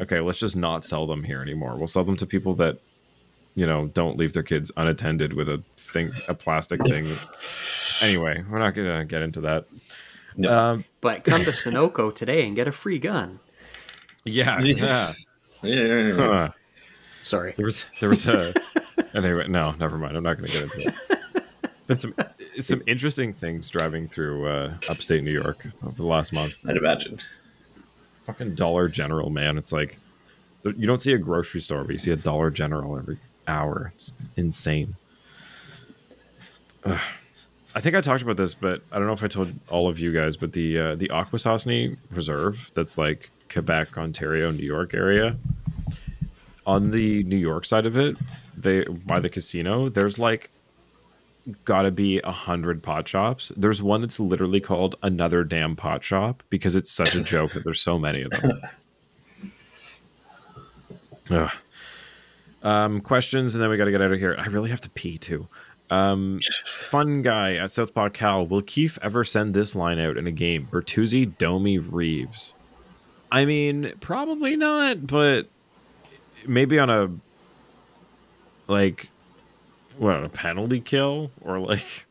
[0.00, 1.76] okay, let's just not sell them here anymore.
[1.76, 2.78] We'll sell them to people that
[3.54, 7.16] you know don't leave their kids unattended with a thing a plastic thing.
[8.00, 9.66] Anyway, we're not going to get into that.
[10.36, 10.56] No.
[10.56, 13.40] Um, But come to Sunoco today and get a free gun.
[14.24, 15.12] yeah, yeah.
[15.62, 16.12] Yeah.
[16.14, 16.48] Huh.
[17.22, 17.52] Sorry.
[17.56, 18.54] There was there was a
[19.14, 19.48] anyway.
[19.48, 20.16] No, never mind.
[20.16, 21.52] I'm not going to get into it.
[21.86, 22.14] Been some
[22.60, 26.58] some interesting things driving through uh, upstate New York over the last month.
[26.68, 27.18] I'd imagine.
[28.26, 29.56] Fucking Dollar General, man.
[29.58, 29.98] It's like
[30.64, 33.92] you don't see a grocery store, but you see a Dollar General every hour.
[33.96, 34.94] It's insane.
[36.84, 37.00] Ugh.
[37.74, 39.98] I think I talked about this, but I don't know if I told all of
[39.98, 40.36] you guys.
[40.36, 45.36] But the uh, the Akwesasne Reserve, that's like Quebec, Ontario, New York area.
[46.66, 48.16] On the New York side of it,
[48.56, 50.50] they by the casino, there's like
[51.64, 53.52] gotta be a hundred pot shops.
[53.56, 57.64] There's one that's literally called another damn pot shop because it's such a joke that
[57.64, 58.60] there's so many of them.
[61.30, 61.50] Ugh.
[62.62, 64.34] Um, questions, and then we got to get out of here.
[64.36, 65.48] I really have to pee too.
[65.90, 68.46] Um, fun guy at Southpaw Cal.
[68.46, 70.68] Will Keefe ever send this line out in a game?
[70.70, 72.54] Bertuzzi, Domi, Reaves.
[73.30, 75.48] I mean, probably not, but
[76.46, 77.10] maybe on a
[78.68, 79.10] like
[79.98, 82.06] what on a penalty kill or like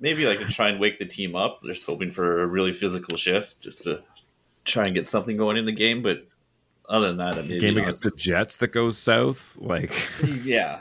[0.00, 1.60] Maybe like to try and wake the team up.
[1.62, 4.02] They're just hoping for a really physical shift, just to
[4.64, 6.02] try and get something going in the game.
[6.02, 6.26] But
[6.88, 9.58] other than that, maybe game against the Jets that goes south.
[9.60, 9.92] Like,
[10.42, 10.80] yeah,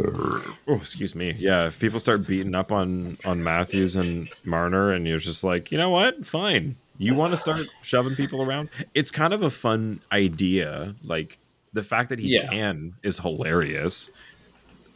[0.00, 1.34] oh, excuse me.
[1.38, 5.70] Yeah, if people start beating up on on Matthews and Marner, and you're just like,
[5.72, 6.24] you know what?
[6.24, 6.76] Fine.
[6.98, 8.70] You want to start shoving people around?
[8.94, 10.94] It's kind of a fun idea.
[11.04, 11.38] Like
[11.72, 12.48] the fact that he Yeah.
[12.48, 14.10] can is hilarious.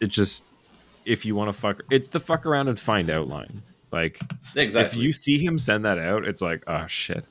[0.00, 0.44] It just
[1.04, 3.62] if you want to fuck, it's the fuck around and find out line.
[3.92, 4.20] Like
[4.56, 4.98] exactly.
[4.98, 7.24] if you see him send that out, it's like, oh shit.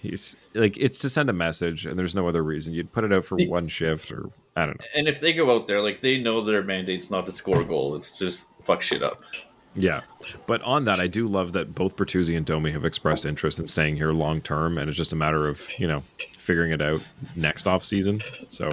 [0.00, 2.72] He's like, it's to send a message, and there's no other reason.
[2.72, 4.86] You'd put it out for one shift, or I don't know.
[4.96, 7.64] and if they go out there, like they know their mandate's not to score a
[7.64, 9.22] goal; it's just fuck shit up.
[9.76, 10.00] Yeah,
[10.46, 13.66] but on that, I do love that both Bertuzzi and Domi have expressed interest in
[13.68, 16.02] staying here long term, and it's just a matter of you know
[16.38, 17.00] figuring it out
[17.36, 18.18] next off season.
[18.48, 18.70] So,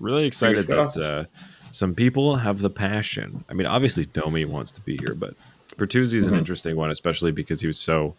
[0.00, 1.24] really excited that uh,
[1.70, 3.44] some people have the passion.
[3.50, 5.34] I mean, obviously Domi wants to be here, but
[5.76, 6.38] Bertuzzi is an Mhm.
[6.38, 8.14] interesting one, especially because he was so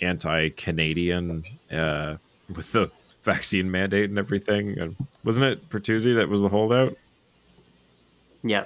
[0.00, 1.42] anti-Canadian
[1.72, 2.16] uh,
[2.54, 2.90] with the
[3.24, 4.78] vaccine mandate and everything.
[4.78, 6.96] And wasn't it Bertuzzi that was the holdout?
[8.42, 8.64] Yeah.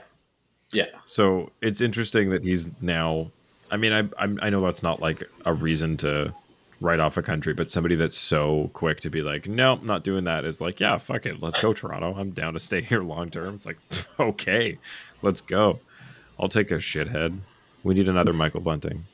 [0.71, 3.31] Yeah, So it's interesting that he's now.
[3.71, 6.35] I mean, I I'm, I know that's not like a reason to
[6.81, 10.25] write off a country, but somebody that's so quick to be like, nope, not doing
[10.25, 12.15] that is like, yeah, fuck it, let's go Toronto.
[12.15, 13.55] I'm down to stay here long term.
[13.55, 13.79] It's like,
[14.21, 14.79] okay,
[15.23, 15.81] let's go.
[16.39, 17.39] I'll take a shithead.
[17.83, 19.07] We need another Michael Bunting.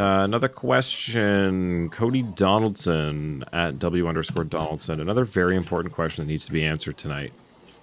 [0.00, 4.98] Uh, another question, Cody Donaldson at W underscore Donaldson.
[4.98, 7.34] Another very important question that needs to be answered tonight.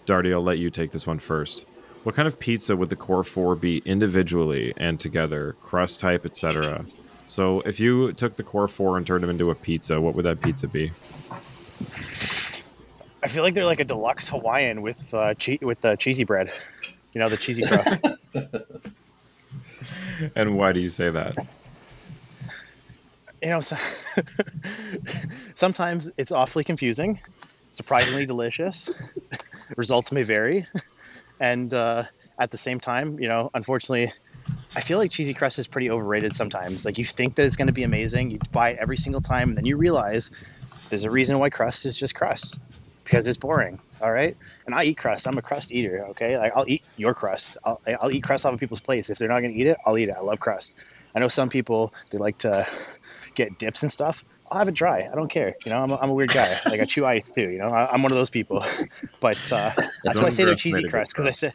[0.07, 1.68] Darty, I'll let you take this one first.
[2.01, 6.86] What kind of pizza would the core four be individually and together, crust type, etc.?
[7.28, 10.26] So, if you took the core four and turned them into a pizza, what would
[10.26, 10.91] that pizza be?
[13.22, 16.24] I feel like they're like a deluxe Hawaiian with uh, che- with the uh, cheesy
[16.24, 16.51] bread.
[17.13, 18.01] You know, the cheesy crust.
[20.36, 21.38] and why do you say that?
[23.47, 23.77] You know, so
[25.55, 27.17] sometimes it's awfully confusing,
[27.71, 28.91] surprisingly delicious.
[29.77, 30.67] Results may vary,
[31.39, 32.03] and uh,
[32.41, 34.11] at the same time, you know, unfortunately,
[34.75, 36.83] I feel like cheesy crust is pretty overrated sometimes.
[36.83, 39.47] Like you think that it's going to be amazing, you buy it every single time,
[39.47, 40.29] and then you realize
[40.89, 42.59] there's a reason why crust is just crust
[43.05, 43.79] because it's boring.
[44.01, 44.35] All right,
[44.65, 45.25] and I eat crust.
[45.25, 46.05] I'm a crust eater.
[46.09, 47.55] Okay, like I'll eat your crust.
[47.63, 49.09] I'll, I'll eat crust off of people's plates.
[49.09, 50.15] If they're not going to eat it, I'll eat it.
[50.17, 50.75] I love crust.
[51.15, 52.67] I know some people they like to
[53.38, 54.25] get dips and stuff.
[54.49, 55.07] I'll have it dry.
[55.11, 55.55] I don't care.
[55.65, 56.57] You know, I'm a, I'm a weird guy.
[56.65, 57.49] Like I chew ice too.
[57.49, 58.63] You know, I, am one of those people.
[59.19, 59.71] but uh,
[60.03, 61.53] that's why I say they're cheesy crust because I say,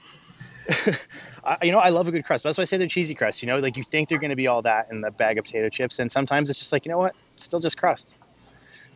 [1.44, 2.44] I, you know, I love a good crust.
[2.44, 3.42] But that's why I say they're cheesy crust.
[3.42, 5.44] You know, like you think they're going to be all that in the bag of
[5.44, 8.14] potato chips, and sometimes it's just like, you know what, it's still just crust.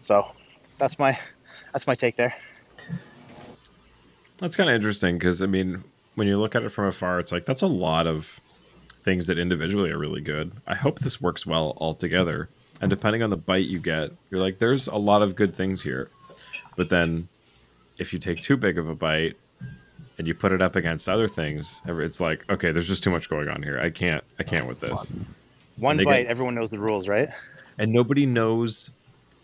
[0.01, 0.31] So
[0.79, 1.19] that's my
[1.73, 2.35] that's my take there.
[4.39, 5.85] That's kind of interesting because I mean,
[6.15, 8.41] when you look at it from afar, it's like that's a lot of
[9.01, 10.53] things that individually are really good.
[10.67, 12.49] I hope this works well all together.
[12.81, 15.83] And depending on the bite you get, you're like, there's a lot of good things
[15.83, 16.11] here.
[16.77, 17.29] But then
[17.99, 19.37] if you take too big of a bite
[20.19, 23.29] and you put it up against other things, it's like, okay, there's just too much
[23.31, 23.79] going on here.
[23.79, 25.13] I can't, I can't with this.
[25.79, 27.29] One bite, get, everyone knows the rules, right?
[27.79, 28.93] And nobody knows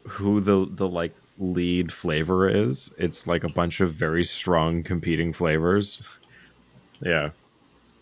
[0.08, 2.90] who the the like lead flavor is.
[2.98, 6.08] It's like a bunch of very strong competing flavors.
[7.04, 7.30] Yeah.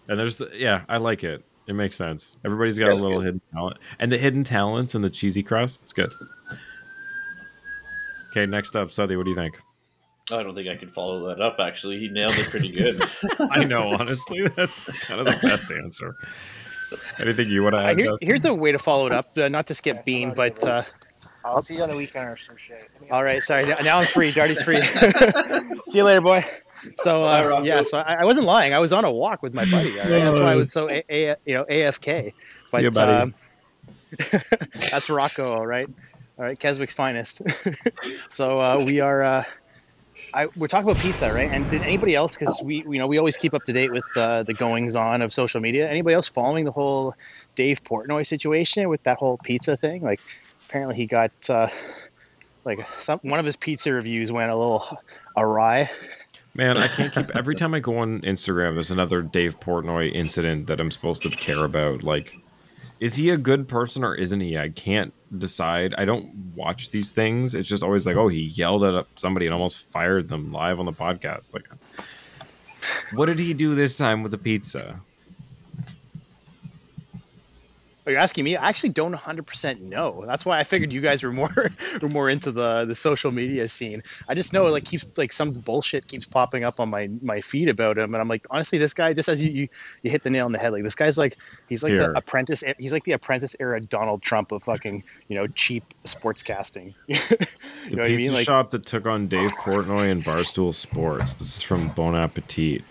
[0.09, 1.43] And there's the yeah, I like it.
[1.71, 2.37] It makes sense.
[2.45, 3.27] Everybody's got That's a little good.
[3.27, 3.77] hidden talent.
[4.01, 6.13] And the hidden talents and the cheesy crust, it's good.
[8.31, 9.57] Okay, next up, Suthy, what do you think?
[10.33, 11.61] I don't think I could follow that up.
[11.61, 13.01] Actually, he nailed it pretty good.
[13.53, 16.17] I know, honestly, that's kind of the best answer.
[17.21, 17.93] Anything you want to add?
[17.93, 20.67] Uh, here, here's a way to follow it up, uh, not to skip Bean, but
[20.67, 20.83] uh,
[21.45, 22.91] I'll see you on the weekend or some shit.
[23.13, 23.65] All right, sorry.
[23.85, 24.33] Now I'm free.
[24.33, 24.83] Darty's free.
[25.87, 26.45] see you later, boy.
[26.99, 28.75] So uh, yeah, so I, I, wasn't lying.
[28.75, 29.91] I was on a walk with my buddy.
[29.97, 30.09] Right?
[30.09, 32.33] That's why I was so a, a, you know AFK.
[32.73, 33.13] But see buddy.
[33.13, 33.35] Um,
[34.91, 35.89] that's Rocco, all right.
[36.39, 37.43] All right, Keswick's finest.
[38.31, 39.23] so uh, we are.
[39.23, 39.45] Uh,
[40.35, 41.51] I, we're talking about pizza, right?
[41.51, 42.37] And did anybody else?
[42.37, 45.23] Because we, you know, we always keep up to date with uh, the goings on
[45.23, 45.89] of social media.
[45.89, 47.15] Anybody else following the whole
[47.55, 50.03] Dave Portnoy situation with that whole pizza thing?
[50.03, 50.21] Like,
[50.69, 51.69] apparently he got uh,
[52.65, 54.87] like some one of his pizza reviews went a little
[55.37, 55.91] awry.
[56.55, 60.67] Man, I can't keep every time I go on Instagram, there's another Dave Portnoy incident
[60.67, 62.03] that I'm supposed to care about.
[62.03, 62.35] Like,
[62.99, 64.59] is he a good person or isn't he?
[64.59, 65.95] I can't decide.
[65.97, 67.55] I don't watch these things.
[67.55, 70.87] It's just always like, oh, he yelled at somebody and almost fired them live on
[70.87, 71.55] the podcast.
[71.55, 71.69] Like,
[73.15, 75.01] what did he do this time with the pizza?
[78.07, 78.57] Are you asking me?
[78.57, 80.25] I actually don't 100% know.
[80.27, 81.71] That's why I figured you guys were more
[82.03, 84.03] were more into the the social media scene.
[84.29, 87.69] I just know like keeps like some bullshit keeps popping up on my my feed
[87.69, 89.69] about him, and I'm like, honestly, this guy just as you you,
[90.03, 90.73] you hit the nail on the head.
[90.73, 91.37] Like this guy's like
[91.69, 92.09] he's like Here.
[92.09, 92.65] the apprentice.
[92.79, 96.95] He's like the apprentice era Donald Trump of fucking you know cheap sports casting.
[97.07, 97.37] you the
[97.87, 98.33] pizza I mean?
[98.33, 101.35] like, shop that took on Dave Portnoy and Barstool Sports.
[101.35, 102.83] This is from Bon Appetit.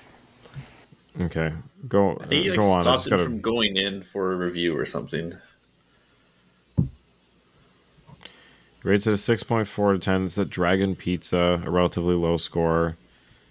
[1.20, 1.52] Okay,
[1.88, 2.18] go.
[2.22, 2.84] I think he, like, go on.
[2.84, 3.24] Stopped gotta...
[3.24, 5.34] from going in for a review or something.
[8.84, 10.26] Rates at a six point four to ten.
[10.26, 12.98] It's at Dragon Pizza, a relatively low score.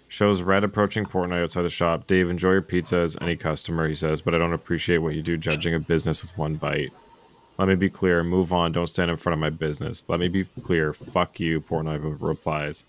[0.07, 2.07] Shows red approaching Portnoy outside the shop.
[2.07, 5.21] Dave, enjoy your pizza as any customer, he says, but I don't appreciate what you
[5.21, 6.91] do judging a business with one bite.
[7.59, 8.23] Let me be clear.
[8.23, 8.71] Move on.
[8.71, 10.09] Don't stand in front of my business.
[10.09, 10.93] Let me be clear.
[10.93, 12.85] Fuck you, Portnoy replies.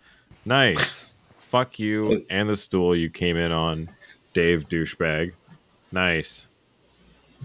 [0.46, 1.12] Nice.
[1.38, 3.90] Fuck you and the stool you came in on.
[4.32, 5.32] Dave douchebag.
[5.92, 6.46] Nice.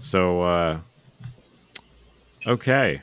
[0.00, 0.78] So uh
[2.46, 3.02] okay.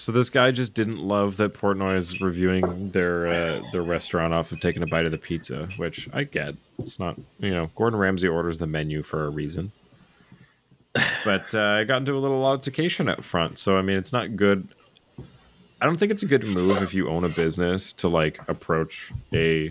[0.00, 4.52] So this guy just didn't love that Portnoy is reviewing their uh, their restaurant off
[4.52, 6.54] of taking a bite of the pizza, which I get.
[6.78, 9.72] It's not you know Gordon Ramsay orders the menu for a reason.
[11.24, 14.36] But uh, I got into a little altercation up front, so I mean it's not
[14.36, 14.68] good.
[15.80, 19.12] I don't think it's a good move if you own a business to like approach
[19.32, 19.70] a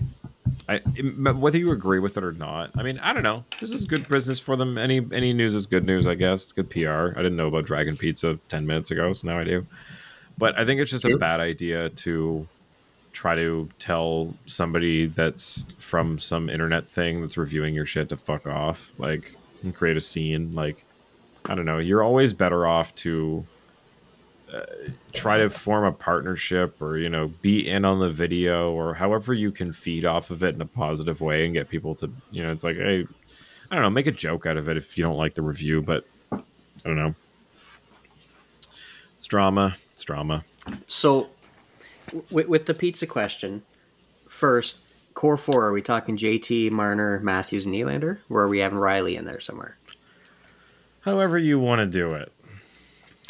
[0.70, 3.44] I, whether you agree with it or not, I mean, I don't know.
[3.60, 4.78] This is good business for them.
[4.78, 6.44] Any any news is good news, I guess.
[6.44, 7.18] It's good PR.
[7.18, 9.66] I didn't know about Dragon Pizza ten minutes ago, so now I do.
[10.38, 12.48] But I think it's just a bad idea to
[13.12, 18.46] try to tell somebody that's from some internet thing that's reviewing your shit to fuck
[18.46, 20.54] off, like, and create a scene.
[20.54, 20.86] Like,
[21.46, 21.80] I don't know.
[21.80, 23.46] You're always better off to
[24.54, 24.66] uh,
[25.14, 29.34] try to form a partnership or you know be in on the video or however
[29.34, 32.42] you can feed off of it in a positive way and get people to you
[32.42, 33.06] know it's like hey
[33.70, 35.82] I don't know make a joke out of it if you don't like the review
[35.82, 36.40] but I
[36.84, 37.16] don't know.
[39.16, 39.76] It's drama.
[39.94, 40.44] It's drama.
[40.86, 41.30] So,
[42.30, 43.64] with, with the pizza question,
[44.30, 44.78] first
[45.16, 49.18] core four are we talking JT Marner Matthews and Nylander or are we having Rielly
[49.18, 49.78] in there somewhere?
[51.08, 52.32] however you want to do it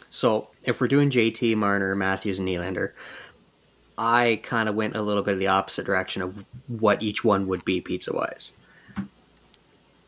[0.10, 2.92] So if we're doing JT, Marner, Matthews, and Nylander,
[3.98, 7.48] I kind of went a little bit of the opposite direction of what each one
[7.48, 8.54] would be pizza wise.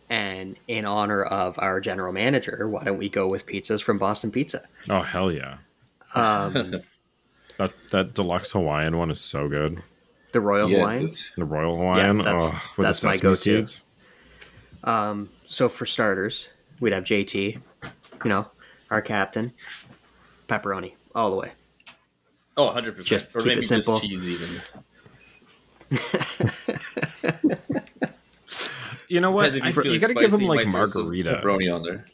[0.10, 4.32] And in honor of our general manager, why don't we go with pizzas from Boston
[4.32, 4.64] Pizza?
[4.90, 5.58] oh hell yeah
[6.16, 6.74] Um,
[7.58, 9.84] that that deluxe Hawaiian one is so good
[10.32, 11.12] the Royal Yeah, Hawaiian.
[11.38, 13.36] the Royal Hawaiian that's- oh, with that's the my sesame go-to.
[13.36, 13.84] seeds
[14.84, 16.48] Um, so for starters,
[16.80, 17.60] we'd have JT,
[18.24, 18.48] you know,
[18.90, 19.52] our captain,
[20.50, 21.52] pepperoni all the way.
[22.58, 23.08] Oh, 100 percent.
[23.08, 24.00] Just Or keep it simple.
[24.00, 24.50] just cheese even.
[29.10, 31.42] you know what Depends if I- you gotta give him like might throw some margarita
[31.44, 32.06] Pepperoni on there.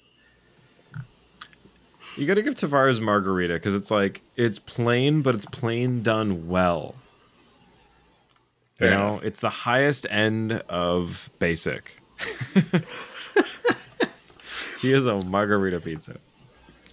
[2.17, 6.47] You got to give Tavares margarita because it's like it's plain, but it's plain done
[6.47, 6.95] well.
[8.75, 9.25] Fair you know, enough.
[9.25, 11.97] it's the highest end of basic.
[14.81, 16.15] he is a margarita pizza.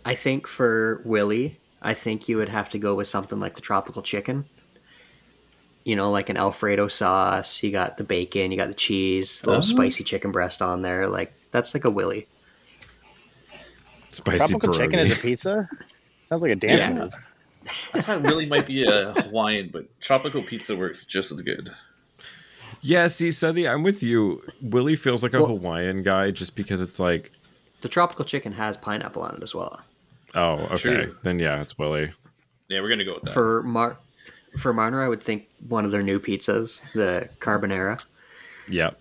[0.04, 3.60] I think for Willie, I think you would have to go with something like the
[3.60, 4.44] tropical chicken.
[5.84, 7.62] You know, like an Alfredo sauce.
[7.62, 9.68] You got the bacon, you got the cheese, a little Uh-huh.
[9.74, 11.08] spicy chicken breast on there.
[11.08, 12.26] Like that's like a Willie.
[14.10, 15.02] Spicy Tropical chicken pierogi.
[15.02, 15.68] is a pizza.
[16.26, 16.92] Sounds like a dance Yeah.
[16.92, 17.14] move.
[17.94, 21.72] I thought really might be a Hawaiian, but tropical pizza works just as good.
[22.80, 24.42] yeah, see, Seti, I'm with you.
[24.60, 27.30] Willie feels like a Well- Hawaiian guy just because it's like,
[27.80, 29.80] The tropical chicken has pineapple on it as well.
[30.34, 31.16] Oh, okay, True.
[31.22, 32.12] then yeah, it's Willie.
[32.68, 33.32] Yeah, we're gonna go with that.
[33.32, 33.98] For Mar
[34.58, 38.00] for Marner, I would think one of their new pizzas, the carbonara.
[38.68, 38.98] Yep.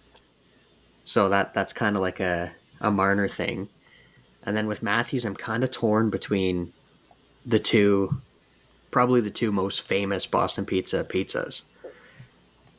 [1.04, 3.70] So that that's kind of like a a Marner thing.
[4.44, 6.74] And then with Matthews, I'm kind of torn between
[7.46, 8.20] the two,
[8.90, 11.64] probably the two most famous Boston Pizza pizzas.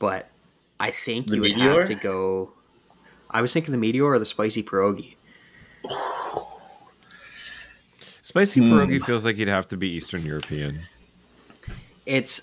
[0.00, 0.28] But
[0.80, 1.78] I think The you would Meteor?
[1.80, 2.52] have to go.
[3.30, 5.14] I was thinking the meteor or the spicy pierogi.
[8.22, 8.72] Spicy Hmm.
[8.72, 10.80] pierogi feels like he'd have to be Eastern European.
[12.06, 12.40] It's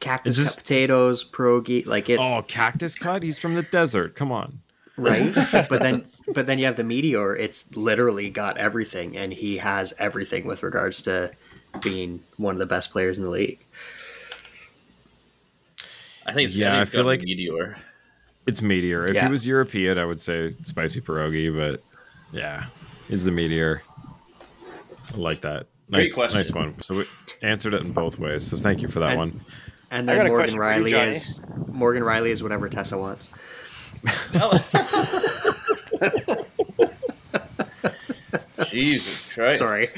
[0.00, 2.18] cactus It's just- cut potatoes pierogi, like it.
[2.18, 3.22] Oh, cactus cut?
[3.22, 4.14] He's from the desert.
[4.16, 4.60] Come on.
[4.96, 5.32] right
[5.70, 6.04] but then
[6.34, 10.62] but then you have the meteor it's literally got everything and he has everything with
[10.62, 11.30] regards to
[11.80, 13.58] being one of the best players in the league
[16.26, 17.76] I think it's Yeah, I, I feel like- meteor.
[18.46, 19.06] It's meteor.
[19.06, 19.26] If Yeah.
[19.26, 21.82] he was European, I would say spicy pierogi, but
[22.32, 22.66] yeah,
[23.08, 23.82] he's the meteor.
[25.14, 25.66] I like that.
[25.90, 26.38] Great Nice, question.
[26.38, 26.80] nice one.
[26.82, 27.04] So we
[27.42, 28.46] answered it in both ways.
[28.46, 29.40] So thank you for that And- one.
[29.90, 30.60] and then morgan question you,
[30.94, 33.28] Rielly is morgan Rielly is whatever tessa wants
[38.68, 39.58] Jesus Christ!
[39.58, 39.88] sorry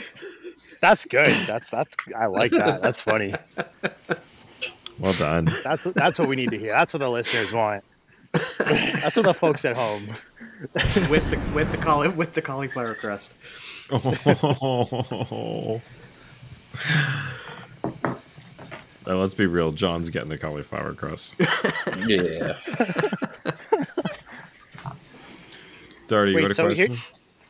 [0.80, 1.30] That's good.
[1.46, 1.94] That's that's.
[2.16, 2.82] I like that.
[2.82, 3.32] That's funny.
[4.98, 5.44] Well done.
[5.62, 6.72] That's what that's what we need to hear.
[6.72, 7.84] That's what the listeners want.
[8.58, 10.08] That's what the folks at home.
[11.08, 13.32] with the with the cauli- with the cauliflower crust
[13.92, 15.80] oh.
[19.06, 19.72] Now, let's be real.
[19.72, 21.34] John's getting the cauliflower crust.
[22.06, 22.56] Yeah.
[26.08, 26.88] Darty, you Wait, got a so here-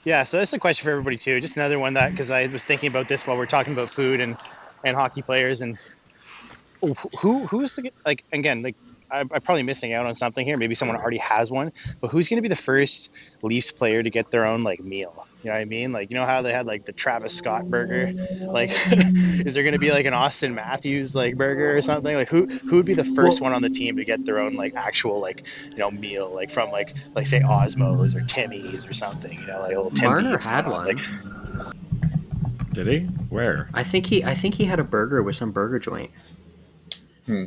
[0.05, 1.41] Yeah, so that's a question for everybody too.
[1.41, 4.21] Just another one that because I was thinking about this while we're talking about food
[4.21, 4.37] and
[4.85, 5.79] and hockey players and
[6.81, 8.75] who who's the, like again like
[9.11, 10.57] I'm, I'm probably missing out on something here.
[10.57, 13.11] Maybe someone already has one, but who's going to be the first
[13.43, 15.27] Leafs player to get their own like meal?
[15.43, 15.93] You know what I mean?
[15.93, 18.13] Like you know how they had like the Travis Scott burger.
[18.43, 22.15] Like, is there going to be like an Auston Matthews like burger or something?
[22.15, 24.55] Like who who would be the first one on the team to get their own
[24.55, 28.93] like actual like you know meal like from like like say Osmow's or Timmy's or
[28.93, 29.33] something?
[29.41, 30.71] You know like a little Tim marner Beams had on.
[30.73, 30.99] one Like,
[32.73, 33.01] Did he?
[33.29, 33.69] Where?
[33.75, 36.11] i think he i think he had a burger with some burger joint
[37.27, 37.45] Hmm.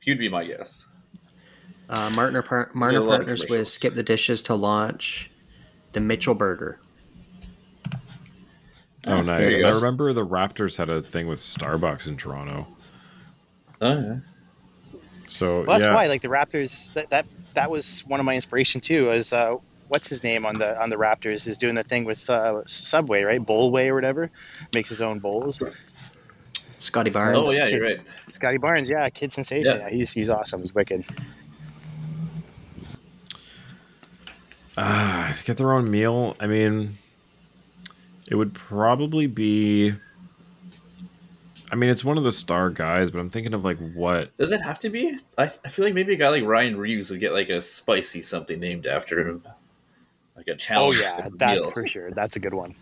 [0.00, 0.86] He'd be my guess.
[1.90, 3.68] uh, Marner, par- Marner a lot of partners with.
[3.68, 5.30] Skip the Dishes to launch
[5.92, 6.80] the Mitchell Burger.
[9.06, 9.56] Oh, nice.
[9.56, 12.66] I remember the Raptors had a thing with Starbucks in Toronto.
[13.80, 14.16] Oh yeah.
[15.28, 15.94] So Well, that's yeah.
[15.94, 19.10] why, like the Raptors, that, that that was one of my inspiration too.
[19.10, 19.56] Is uh,
[19.88, 23.22] what's his name on the on the Raptors is doing the thing with uh, Subway,
[23.22, 23.40] right?
[23.40, 24.30] Bowlway or whatever,
[24.74, 25.62] makes his own bowls.
[26.78, 27.36] Scottie Barnes.
[27.48, 27.98] Oh yeah, you're Kids.
[27.98, 28.34] right.
[28.34, 29.78] Scottie Barnes, yeah, kid sensation.
[29.78, 29.84] Yeah.
[29.84, 30.60] Yeah, he's he's awesome.
[30.60, 31.04] He's wicked.
[34.76, 36.36] Ah, to get their own meal.
[36.40, 36.96] I mean,
[38.28, 39.94] It would probably be.
[41.70, 44.52] I mean, it's one of the star guys, but I'm thinking of like what does
[44.52, 45.18] it have to be?
[45.36, 48.22] I, I feel like maybe a guy like Ryan Reaves would get like a spicy
[48.22, 49.42] something named after him,
[50.36, 50.98] like a challenge.
[50.98, 51.70] Oh yeah, that's meal.
[51.70, 52.10] for sure.
[52.10, 52.74] That's a good one.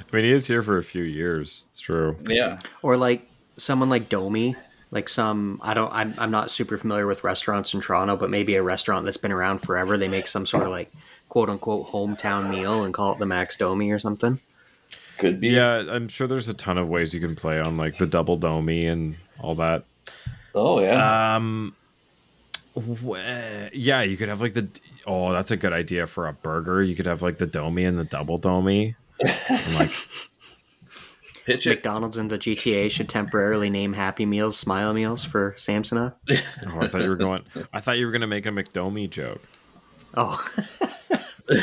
[0.00, 1.66] I mean, he is here for a few years.
[1.70, 2.16] It's true.
[2.24, 2.58] Yeah.
[2.82, 4.56] Or like someone like Domi,
[4.90, 8.56] like some I don't I'm, I'm not super familiar with restaurants in Toronto, but maybe
[8.56, 9.96] a restaurant that's been around forever.
[9.96, 10.92] They make some sort of like
[11.28, 14.40] quote unquote hometown meal and call it the Max Domi or something.
[15.18, 15.48] Could be.
[15.48, 18.36] Yeah, I'm sure there's a ton of ways you can play on like the double
[18.36, 19.84] Domi and all that.
[20.54, 21.36] Oh yeah.
[21.36, 21.74] Um.
[23.72, 24.68] yeah, you could have like the.
[25.06, 26.82] Oh, that's a good idea for a burger.
[26.82, 28.96] You could have like the Domi and the double Domi.
[29.20, 29.90] and, like
[31.44, 36.14] Pitch McDonald's and the GTA should temporarily name Happy Meals Smile Meals for Samsonite.
[36.30, 37.44] oh, I thought you were going.
[37.72, 39.42] I thought you were going to make a McDomi joke.
[40.16, 40.44] Oh.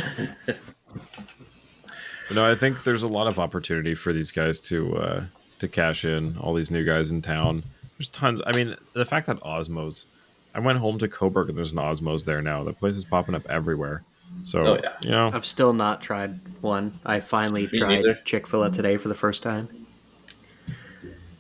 [2.32, 5.24] no, I think there's a lot of opportunity for these guys to uh,
[5.60, 6.38] to cash in.
[6.38, 7.64] All these new guys in town.
[7.98, 8.42] There's tons.
[8.46, 10.06] I mean, the fact that Osmow's.
[10.54, 12.66] I went home to Cobourg and there's an Osmow's there now.
[12.66, 14.04] The place is popping up everywhere.
[14.44, 14.98] So oh, yeah.
[15.02, 17.00] you know, I've still not tried one.
[17.06, 19.88] I finally Me tried Chick Fil A today for the first time.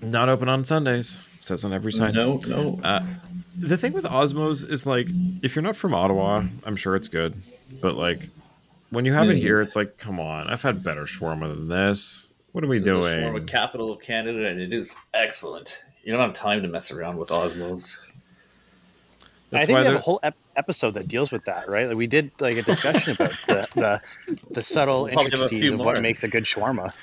[0.01, 1.21] Not open on Sundays.
[1.41, 2.13] Says on every sign.
[2.13, 2.79] No, no.
[2.83, 3.03] Uh,
[3.57, 5.07] the thing with Osmow's is like,
[5.41, 7.35] if you're not from Ottawa, I'm sure it's good,
[7.81, 8.29] but like,
[8.89, 9.31] when you have mm.
[9.31, 12.27] it here, it's like, come on, I've had better shawarma than this.
[12.51, 13.01] What are this we doing?
[13.01, 15.83] the shawarma capital of Canada, and it is excellent.
[16.03, 17.99] You don't have time to mess around with Osmow's.
[19.51, 21.87] That's I think we have a whole ep- episode that deals with that, right?
[21.87, 24.01] Like we did like a discussion about the, the
[24.49, 25.87] the subtle intricacies of more.
[25.87, 26.93] what makes a good shawarma.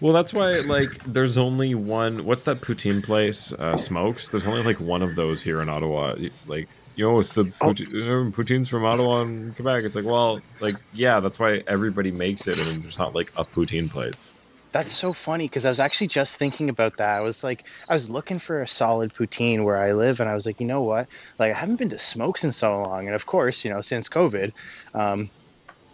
[0.00, 2.24] Well, that's why like there's only one.
[2.24, 3.52] What's that poutine place?
[3.52, 4.28] Uh, Smoke's.
[4.28, 6.16] There's only like one of those here in Ottawa.
[6.46, 8.30] Like you know, it's the poutine, oh.
[8.30, 9.84] poutines from Ottawa and Quebec.
[9.84, 13.44] It's like, well, like yeah, that's why everybody makes it, and there's not like a
[13.44, 14.30] poutine place.
[14.72, 17.10] That's so funny because I was actually just thinking about that.
[17.10, 20.34] I was like, I was looking for a solid poutine where I live, and I
[20.34, 21.08] was like, you know what?
[21.38, 24.08] Like, I haven't been to Smoke's in so long, and of course, you know, since
[24.08, 24.52] COVID,
[24.94, 25.28] um,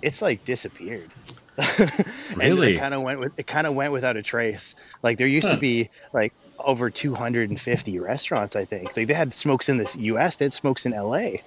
[0.01, 1.11] it's like disappeared.
[2.37, 2.77] really?
[2.77, 4.75] it kind of went with it kind of went without a trace.
[5.03, 5.55] Like there used huh.
[5.55, 8.97] to be like over 250 restaurants, I think.
[8.97, 11.43] Like they had Smoke's in the U.S., they had Smoke's in L.A.,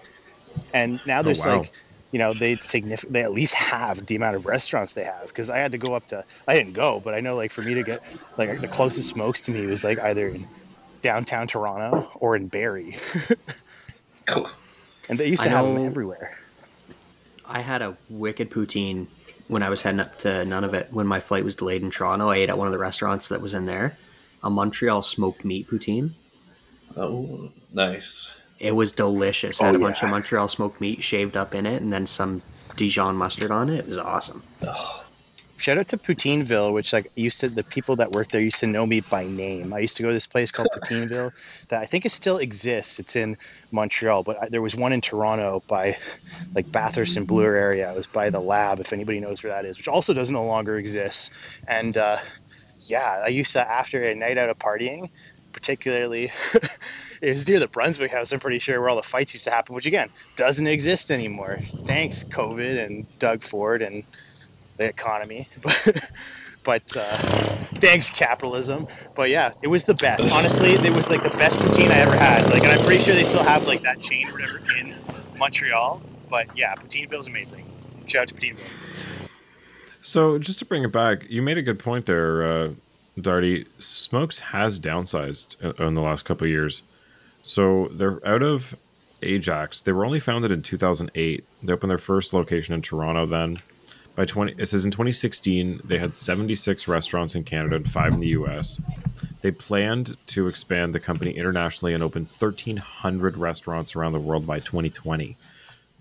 [0.74, 1.58] and now oh, there's oh, wow.
[1.60, 1.72] like
[2.12, 5.50] you know they significant they at least have the amount of restaurants they have because
[5.50, 7.74] i had to go up to i didn't go but i know like for me
[7.74, 8.02] to get
[8.38, 10.46] like the closest smokes to me was like either in
[11.02, 12.98] downtown toronto or in barrie
[14.26, 14.50] cool
[15.10, 16.38] and they used to I have know, them everywhere
[17.46, 19.08] i had a wicked poutine
[19.52, 21.92] when i was heading up to none of it, when my flight was delayed in
[21.92, 23.96] toronto i ate at one of the restaurants that was in there
[24.44, 26.12] a montreal smoked meat poutine
[26.98, 29.58] oh nice it was delicious.
[29.58, 32.44] Had oh, a bunch of Montreal smoked meat shaved up in it, and then some
[32.76, 33.80] Dijon mustard on it.
[33.80, 34.44] It was awesome.
[34.62, 35.04] Oh.
[35.62, 38.68] Shout out to Poutineville, which like used to the people that work there used to
[38.68, 39.74] know me by name.
[39.74, 41.32] I used to go to this place called Poutineville
[41.68, 42.98] that I think it still exists.
[42.98, 43.38] It's in
[43.72, 45.96] Montreal, but I, there was one in Toronto by
[46.56, 47.92] like Bathurst and Bloor area.
[47.92, 50.44] It was by the lab, if anybody knows where that is, which also does no
[50.44, 51.30] longer exist.
[51.68, 52.18] And uh,
[52.80, 55.12] yeah, I used to after a night out of partying,
[55.54, 56.32] particularly
[57.22, 58.32] it was near the Brunswick House.
[58.32, 61.60] I'm pretty sure where all the fights used to happen, which again doesn't exist anymore.
[61.86, 64.04] Thanks COVID and Doug Ford and
[64.82, 66.12] the economy, but
[66.64, 67.18] but uh,
[67.76, 68.88] thanks capitalism.
[69.16, 70.30] But yeah, it was the best.
[70.32, 72.50] Honestly, it was like the best poutine I ever had.
[72.50, 74.96] Like, and I'm pretty sure they still have like that chain or whatever in
[75.38, 76.02] Montreal.
[76.30, 77.66] But yeah, Poutineville's amazing.
[78.08, 79.30] Shout out to Poutineville.
[80.02, 82.70] So just to bring it back, you made a good point there, uh,
[83.20, 83.68] Darty.
[83.78, 86.82] Smoke's has downsized in the last couple years.
[87.44, 88.76] So they're out of
[89.22, 89.82] Ajax.
[89.82, 91.46] They were only founded in 2008.
[91.62, 93.62] They opened their first location in Toronto then.
[94.16, 98.20] By 20 it says in 2016 they had 76 restaurants in Canada and 5 in
[98.20, 98.80] the US.
[99.42, 104.60] They planned to expand the company internationally and open 1300 restaurants around the world by
[104.60, 105.38] 2020.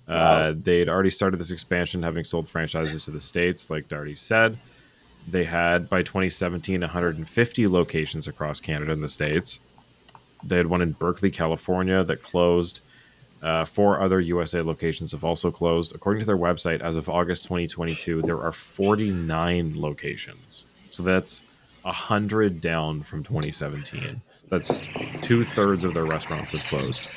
[0.08, 0.16] Uh, wow.
[0.16, 4.18] Uh, they had already started this expansion having sold franchises to the states like Darty
[4.18, 4.58] said.
[5.28, 9.60] They had by 2017 150 locations across Canada and the states.
[10.42, 12.80] They had one in Berkeley, California that closed.
[13.42, 15.94] Uh, four other USA locations have also closed.
[15.94, 20.66] According to their website, as of August 2022, there are 49 locations.
[20.90, 21.42] So that's
[21.82, 24.20] 100 down from 2017.
[24.48, 24.82] That's
[25.22, 27.08] two thirds of their restaurants have closed.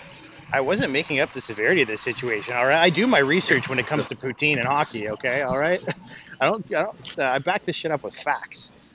[0.53, 2.53] I wasn't making up the severity of this situation.
[2.53, 5.09] All right, I do my research when it comes to poutine and hockey.
[5.09, 5.81] Okay, all right.
[6.39, 6.65] I don't.
[6.67, 7.19] I don't.
[7.19, 8.91] Uh, I back this shit up with facts.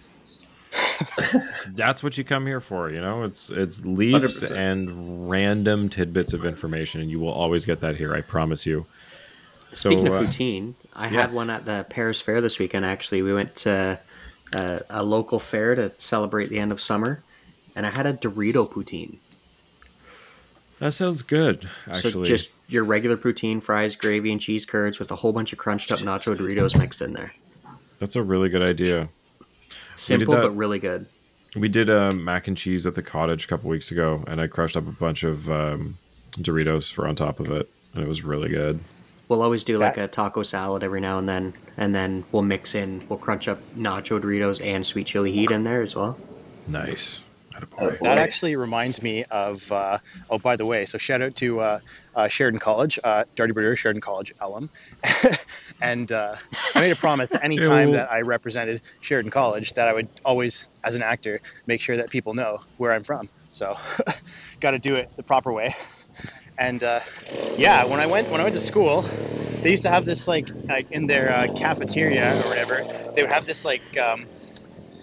[1.68, 3.24] That's what you come here for, you know.
[3.24, 4.56] It's it's leaves 100%.
[4.56, 8.14] and random tidbits of information, and you will always get that here.
[8.14, 8.86] I promise you.
[9.72, 11.32] Speaking So, of uh, poutine, I yes.
[11.32, 12.84] had one at the Paris Fair this weekend.
[12.86, 14.00] Actually, we went to
[14.52, 17.22] a, a local fair to celebrate the end of summer,
[17.76, 19.18] and I had a Dorito poutine.
[20.78, 22.12] That sounds good, actually.
[22.12, 25.58] So just your regular poutine, fries, gravy, and cheese curds with a whole bunch of
[25.58, 27.32] crunched up nacho Doritos mixed in there.
[27.98, 29.08] That's a really good idea.
[29.98, 31.06] Simple that- but really good.
[31.56, 34.46] We did uh, mac and cheese at the cottage a couple weeks ago, and I
[34.46, 35.96] crushed up a bunch of um,
[36.32, 38.80] Doritos for on top of it, and it was really good.
[39.28, 42.74] We'll always do like a taco salad every now and then, and then we'll mix
[42.74, 46.18] in, we'll crunch up nacho Doritos and sweet chili heat in there as well.
[46.66, 47.24] Nice.
[47.52, 47.98] Attaboy.
[48.00, 49.70] That actually reminds me of.
[49.72, 49.98] Uh,
[50.30, 51.80] oh, by the way, so shout out to uh,
[52.14, 54.70] uh, Sheridan College, uh, Darty Brewer, Sheridan College alum,
[55.80, 56.36] and uh,
[56.74, 60.66] I made a promise any time that I represented Sheridan College that I would always,
[60.84, 63.28] as an actor, make sure that people know where I'm from.
[63.50, 63.76] So,
[64.60, 65.74] got to do it the proper way.
[66.58, 67.00] And uh,
[67.56, 69.04] yeah, when I went when I went to school,
[69.62, 72.84] they used to have this like, like in their uh, cafeteria or whatever.
[73.14, 74.26] They would have this like um,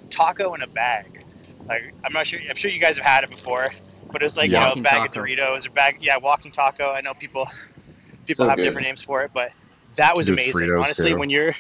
[0.10, 1.24] taco in a bag.
[1.68, 2.40] Like I'm not sure.
[2.50, 3.68] I'm sure you guys have had it before,
[4.12, 4.70] but it's like Yeah.
[4.70, 5.98] you know, a bag Walking of Doritos or bag.
[6.02, 6.92] Yeah, walking taco.
[6.92, 7.48] I know people
[8.26, 8.66] people So have good.
[8.66, 9.52] different names for it, but
[9.96, 10.54] that was Do amazing.
[10.54, 11.18] Fritos, Honestly, too.
[11.18, 11.54] when you're,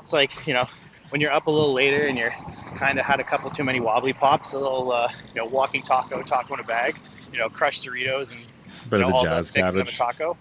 [0.00, 0.68] it's like you know,
[1.10, 2.34] when you're up a little later and you're
[2.76, 5.82] kind of had a couple too many wobbly pops, a little uh, you know, walking
[5.82, 6.96] taco, taco in a bag,
[7.32, 8.40] you know, crushed Doritos and
[8.90, 10.36] Bit you of know, all the jazz that mixed in a taco.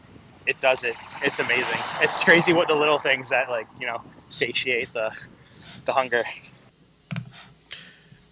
[0.45, 0.95] It does it.
[1.23, 1.79] It's amazing.
[2.01, 5.11] It's crazy what the little things that like you know satiate the
[5.85, 6.23] the hunger.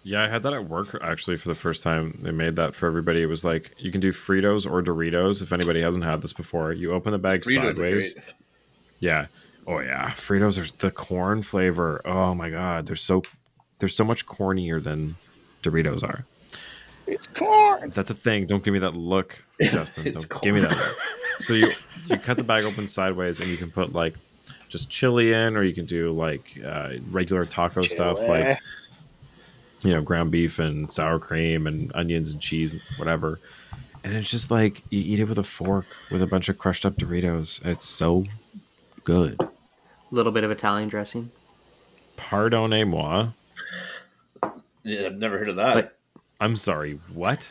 [0.02, 2.18] Yeah, I had that at work actually for the first time.
[2.22, 3.22] They made that for everybody.
[3.22, 5.42] It was like you can do Fritos or Doritos.
[5.42, 8.14] If anybody hasn't had this before, you open the bag Fritos are sideways.
[9.00, 9.08] Great.
[9.08, 9.26] Yeah.
[9.66, 10.10] Oh yeah.
[10.10, 12.00] Fritos are the corn flavor.
[12.04, 13.22] Oh my god, they're so
[13.78, 15.16] they're so much cornier than
[15.62, 16.24] Doritos are.
[17.06, 17.90] It's corn.
[17.90, 18.46] That's a thing.
[18.46, 20.08] Don't give me that look, Justin.
[20.08, 20.96] It's Don't give me that look.
[21.38, 21.70] So you
[22.06, 24.14] you cut the bag open sideways and you can put like
[24.68, 28.58] just chili in, or you can do like uh, regular taco stuff, like
[29.82, 33.40] you know ground beef and sour cream and onions and cheese and whatever.
[34.04, 36.86] And it's just like you eat it with a fork with a bunch of crushed
[36.86, 37.60] up Doritos.
[37.62, 38.24] and It's so
[39.06, 39.40] good.
[39.40, 39.48] A
[40.10, 41.30] little bit of Italian dressing.
[42.18, 43.28] Pardonnez-moi.
[44.82, 45.74] Yeah, I've never heard of that.
[45.74, 45.98] But-
[46.38, 47.00] I'm sorry.
[47.14, 47.50] What?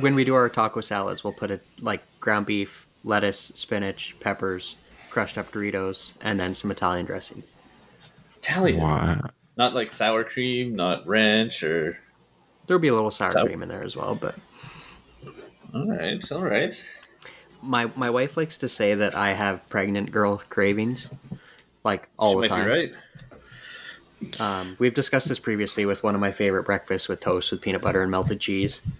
[0.00, 4.74] When we do our taco salads, we'll put it like ground beef, lettuce, spinach, peppers,
[5.10, 7.44] crushed up Doritos, and then some Italian dressing.
[8.38, 9.20] Italian, Why?
[9.56, 11.98] not like sour cream, not ranch or.
[12.66, 14.34] There'll be a little sour So- cream in there as well, but
[15.72, 16.84] All right, all right.
[17.62, 21.08] My my wife likes to say that I have pregnant girl cravings,
[21.84, 22.64] like all She the might time.
[22.64, 24.40] be right.
[24.40, 27.82] Um, we've discussed this previously with one of my favorite breakfasts with toast with peanut
[27.82, 28.80] butter and melted cheese.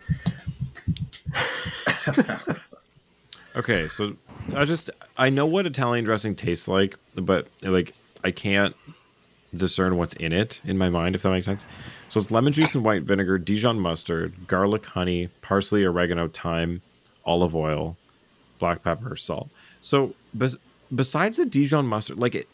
[3.54, 4.16] Okay, so
[4.56, 7.94] I just I know what Italian dressing tastes like, but like
[8.24, 8.74] I can't
[9.54, 11.62] discern what's in it in my mind, if that makes sense.
[12.08, 16.80] So it's lemon juice and white vinegar, Dijon mustard, garlic, honey, parsley, oregano, thyme,
[17.26, 17.98] olive oil,
[18.62, 19.48] black pepper, or salt.
[19.80, 20.56] So bes-
[20.94, 22.48] besides the Dijon mustard, like it,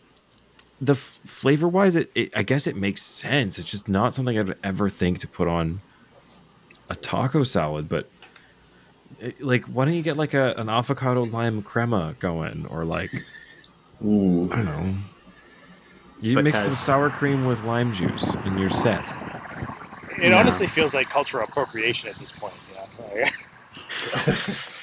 [0.80, 3.58] the f- flavor wise, it, it I guess it makes sense.
[3.58, 5.80] It's just not something I'd ever think to put on
[6.88, 8.08] a taco salad, but
[9.20, 13.12] it- like why don't you get like a an avocado lime crema going or like
[14.04, 14.48] Ooh.
[14.52, 14.94] I don't know.
[16.20, 19.04] You mix some sour cream with lime juice and you're set.
[20.22, 20.38] It No.
[20.38, 22.54] honestly feels like cultural appropriation at this point.
[23.14, 23.28] Yeah.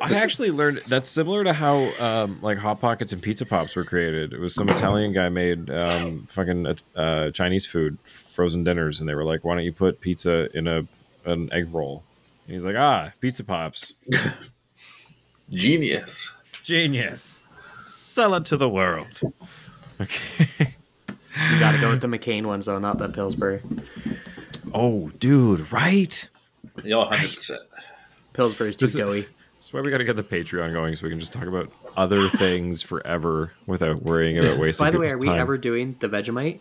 [0.00, 3.74] Like, I actually learned that's similar to how um, like hot pockets and pizza pops
[3.76, 4.32] were created.
[4.34, 9.14] It was some Italian guy made um, fucking uh, Chinese food, frozen dinners, and they
[9.14, 10.86] were like, "Why don't you put pizza in a
[11.24, 12.02] an egg roll?"
[12.46, 13.94] And he's like, "Ah, pizza pops,
[15.50, 16.30] Genius.
[16.62, 17.42] genius,
[17.86, 19.20] sell it to the world."
[20.00, 20.74] Okay.
[21.08, 23.62] You got to go with the McCain ones though, not the Pillsbury.
[24.74, 26.28] oh, dude, right.
[26.84, 27.56] Y'all 100%.
[28.34, 29.26] Pillsbury's too This doughy.
[29.66, 31.72] That's why we got to get the Patreon going so we can just talk about
[31.96, 34.86] other things forever without worrying about wasting.
[34.86, 35.40] By the way, are we time.
[35.40, 36.60] ever doing the Vegemite?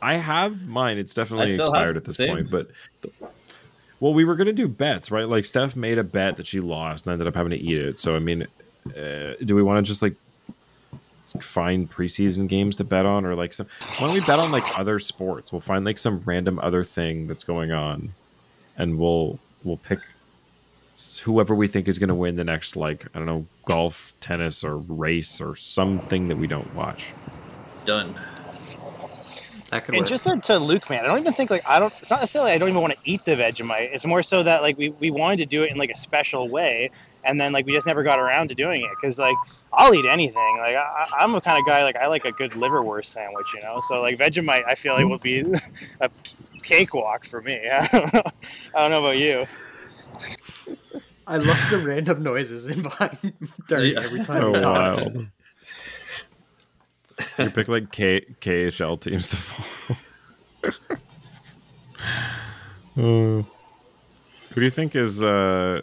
[0.00, 0.98] I have mine.
[0.98, 2.28] It's definitely expired at this same.
[2.28, 2.70] point, but
[3.98, 5.28] well, we were gonna do bets, right?
[5.28, 7.98] Like Steph made a bet that she lost and ended up having to eat it.
[7.98, 8.46] So I mean,
[8.96, 10.14] uh, do we want to just like
[11.40, 13.66] find preseason games to bet on, or like some?
[13.96, 15.50] Why don't we bet on like other sports?
[15.50, 18.14] We'll find like some random other thing that's going on,
[18.76, 20.04] and we'll we'll pick s-
[21.24, 24.64] whoever we think is going to win the next like I don't know golf, tennis,
[24.64, 27.06] or race or something that we don't watch.
[27.84, 28.14] Done.
[29.70, 30.08] That could and work.
[30.08, 31.92] just to, to Luke, man, I don't even think like I don't.
[31.98, 33.92] It's not necessarily I don't even want to eat the Vegemite.
[33.92, 36.48] It's more so that like we, we wanted to do it in like a special
[36.48, 36.90] way,
[37.22, 39.36] and then like we just never got around to doing it because like
[39.74, 40.56] I'll eat anything.
[40.58, 43.60] Like I, I'm a kind of guy like I like a good liverwurst sandwich, you
[43.60, 43.78] know.
[43.80, 45.44] So like Vegemite, I feel like will be
[46.00, 46.10] a
[46.62, 47.60] cakewalk for me.
[47.70, 48.32] I
[48.74, 49.46] don't know about you.
[51.28, 53.18] I love the random noises in behind
[53.68, 54.00] Dirty Yeah.
[54.00, 55.06] every time So he talks.
[55.08, 55.26] wild.
[57.38, 59.98] you pick like K- KHL teams to follow.
[62.96, 63.00] Uh,
[63.42, 63.44] who
[64.56, 65.80] do you think is uh,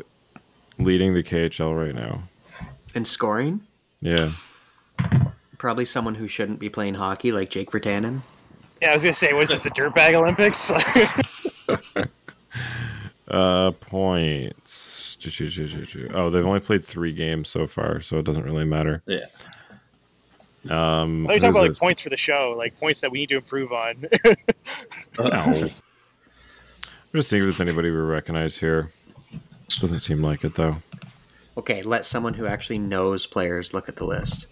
[0.79, 2.23] leading the KHL right now?
[2.93, 3.61] And scoring,
[4.01, 4.31] Yeah.
[5.57, 8.21] probably someone who shouldn't be playing hockey, like Jake Virtanen.
[8.81, 10.69] Yeah, I was gonna say, was this the dirtbag Olympics?
[13.27, 15.17] Uh, points.
[16.13, 19.01] Oh, they've only played three games so far, so it doesn't really matter.
[19.07, 19.25] Yeah.
[20.69, 23.19] Um, I thought you talking about like points for the show, like points that we
[23.19, 24.05] need to improve on.
[25.19, 25.25] No.
[27.15, 28.91] I'm just seeing if there's anybody we recognize here.
[29.79, 30.77] Doesn't seem like it though.
[31.57, 34.47] Okay, let someone who actually knows players look at the list.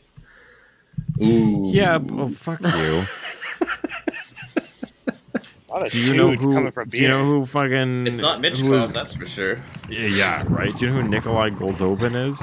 [1.21, 1.63] Ooh.
[1.65, 1.99] Yeah.
[2.11, 3.03] Oh, fuck you.
[5.73, 6.53] A Do you know toot who?
[6.53, 8.05] coming from Do you know who fucking?
[8.07, 9.57] It's not who Michkov, is- that's for sure.
[9.89, 10.75] Yeah, yeah, right.
[10.75, 12.39] Do you know who Nikolai Goldobin is?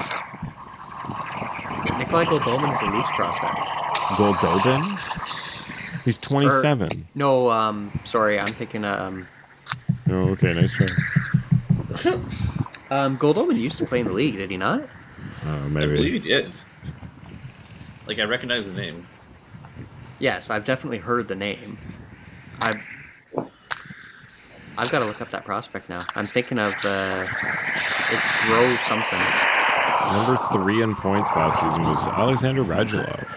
[1.97, 3.53] Nikolai Goldobin is a Leafs prospect.
[4.17, 6.03] Goldobin.
[6.03, 7.05] He's 27.
[7.15, 9.27] No, um, sorry, I'm thinking um,
[10.09, 10.87] Oh, okay, nice try.
[12.89, 14.81] um, Goldolman used to play in the league, did he not?
[15.45, 16.11] Oh, I believe maybe.
[16.11, 16.51] he did.
[18.07, 19.05] Like, I recognize the name.
[20.19, 21.77] Yes, I've definitely heard the name.
[22.59, 22.81] I've
[24.81, 26.01] I've got to look up that prospect now.
[26.15, 27.27] I'm thinking of uh,
[28.09, 29.19] it's Grow something.
[30.11, 33.27] Number three in points last season was Alexander Radulov.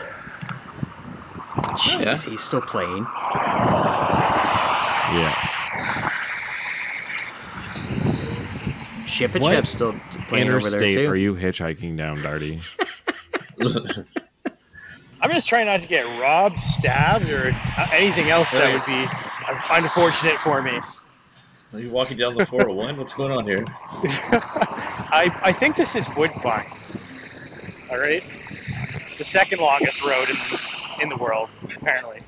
[1.76, 2.16] Jeez, yeah.
[2.30, 3.06] he's still playing.
[5.12, 5.34] Yeah.
[9.06, 9.92] Ship and What Chip's still
[10.28, 11.06] playing over there Interstate too.
[11.08, 12.62] are you hitchhiking down, Darty?
[15.20, 19.04] I'm just trying not to get robbed, stabbed, or uh, anything else that would be
[19.04, 20.80] uh, unfortunate for me.
[21.74, 22.96] Are you walking down the 401?
[22.98, 23.64] What's going on here?
[23.90, 26.70] I, I think this is Woodbine.
[27.90, 28.22] All right,
[29.18, 30.36] the second longest road in,
[31.02, 32.22] in the world, apparently.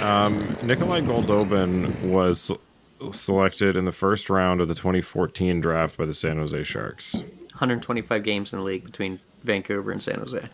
[0.00, 2.52] Um, Nikolai Goldobin was
[3.10, 7.14] selected in the first round of the 2014 draft by the San Jose Sharks.
[7.14, 10.48] 125 games in the league between Vancouver and San Jose.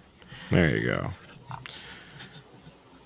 [0.50, 1.10] There you go.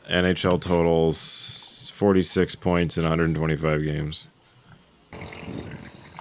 [0.09, 1.70] NHL totals
[2.01, 4.27] 46 points in 125 games.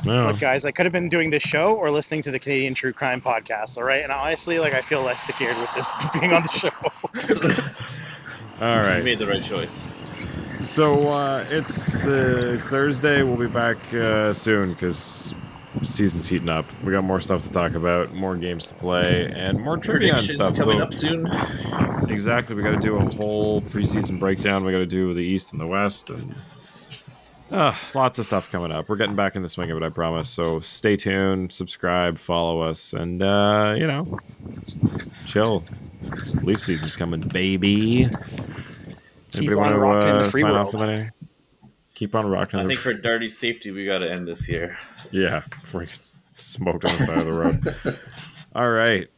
[0.03, 0.27] No.
[0.27, 2.91] Look, guys, I could have been doing this show or listening to the Canadian True
[2.91, 3.77] Crime podcast.
[3.77, 5.85] All right, and honestly, like I feel less secured with this
[6.19, 6.69] being on the show.
[8.65, 8.97] all right.
[8.97, 9.85] You made the right choice.
[10.67, 13.23] So uh, it's uh, it's Thursday.
[13.23, 15.33] We'll be back uh, soon because
[15.83, 16.65] season's heating up.
[16.83, 20.29] We got more stuff to talk about, more games to play, and more trivia and
[20.29, 20.57] stuff.
[20.57, 21.27] coming So- up soon.
[22.09, 22.55] Exactly.
[22.55, 24.63] We got to do a whole preseason breakdown.
[24.65, 26.33] We got to do the East and the West, and
[27.51, 28.89] uh, lots of stuff coming up.
[28.89, 30.29] We're getting back in the swing of it, I promise.
[30.29, 34.05] So stay tuned, subscribe, follow us, and uh, you know,
[35.25, 35.63] chill.
[36.43, 38.07] Leaf season's coming, baby.
[39.35, 40.57] Anybody want to uh, sign world.
[40.57, 41.11] off with anything?
[41.99, 42.61] Keep on rocking.
[42.61, 44.77] I think for dirty safety, we got to end this here.
[45.11, 47.99] yeah, before he gets smoked on the side of the road.
[48.55, 49.09] All right.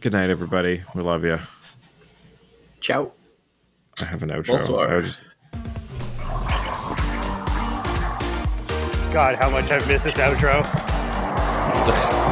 [0.00, 0.84] Good night, everybody.
[0.94, 1.40] We love you.
[2.80, 3.10] Ciao.
[4.00, 4.46] I have an outro.
[4.46, 4.88] Bonsoir.
[4.88, 5.20] I would just
[9.12, 10.62] God, how much I've missed this outro.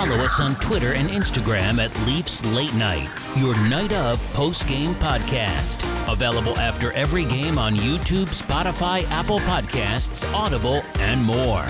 [0.00, 3.06] Follow us on Twitter and Instagram at Leafs Late Night,
[3.36, 5.82] your night of post game podcast.
[6.10, 11.66] Available after every game on YouTube, Spotify, Apple Podcasts, Audible, and more.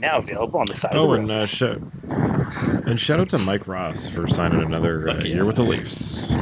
[0.00, 1.42] Now available on the side Oh, of the and road.
[1.42, 5.62] uh, sh- and shout out to Mike Ross for signing another uh, year with the
[5.62, 6.32] Leafs.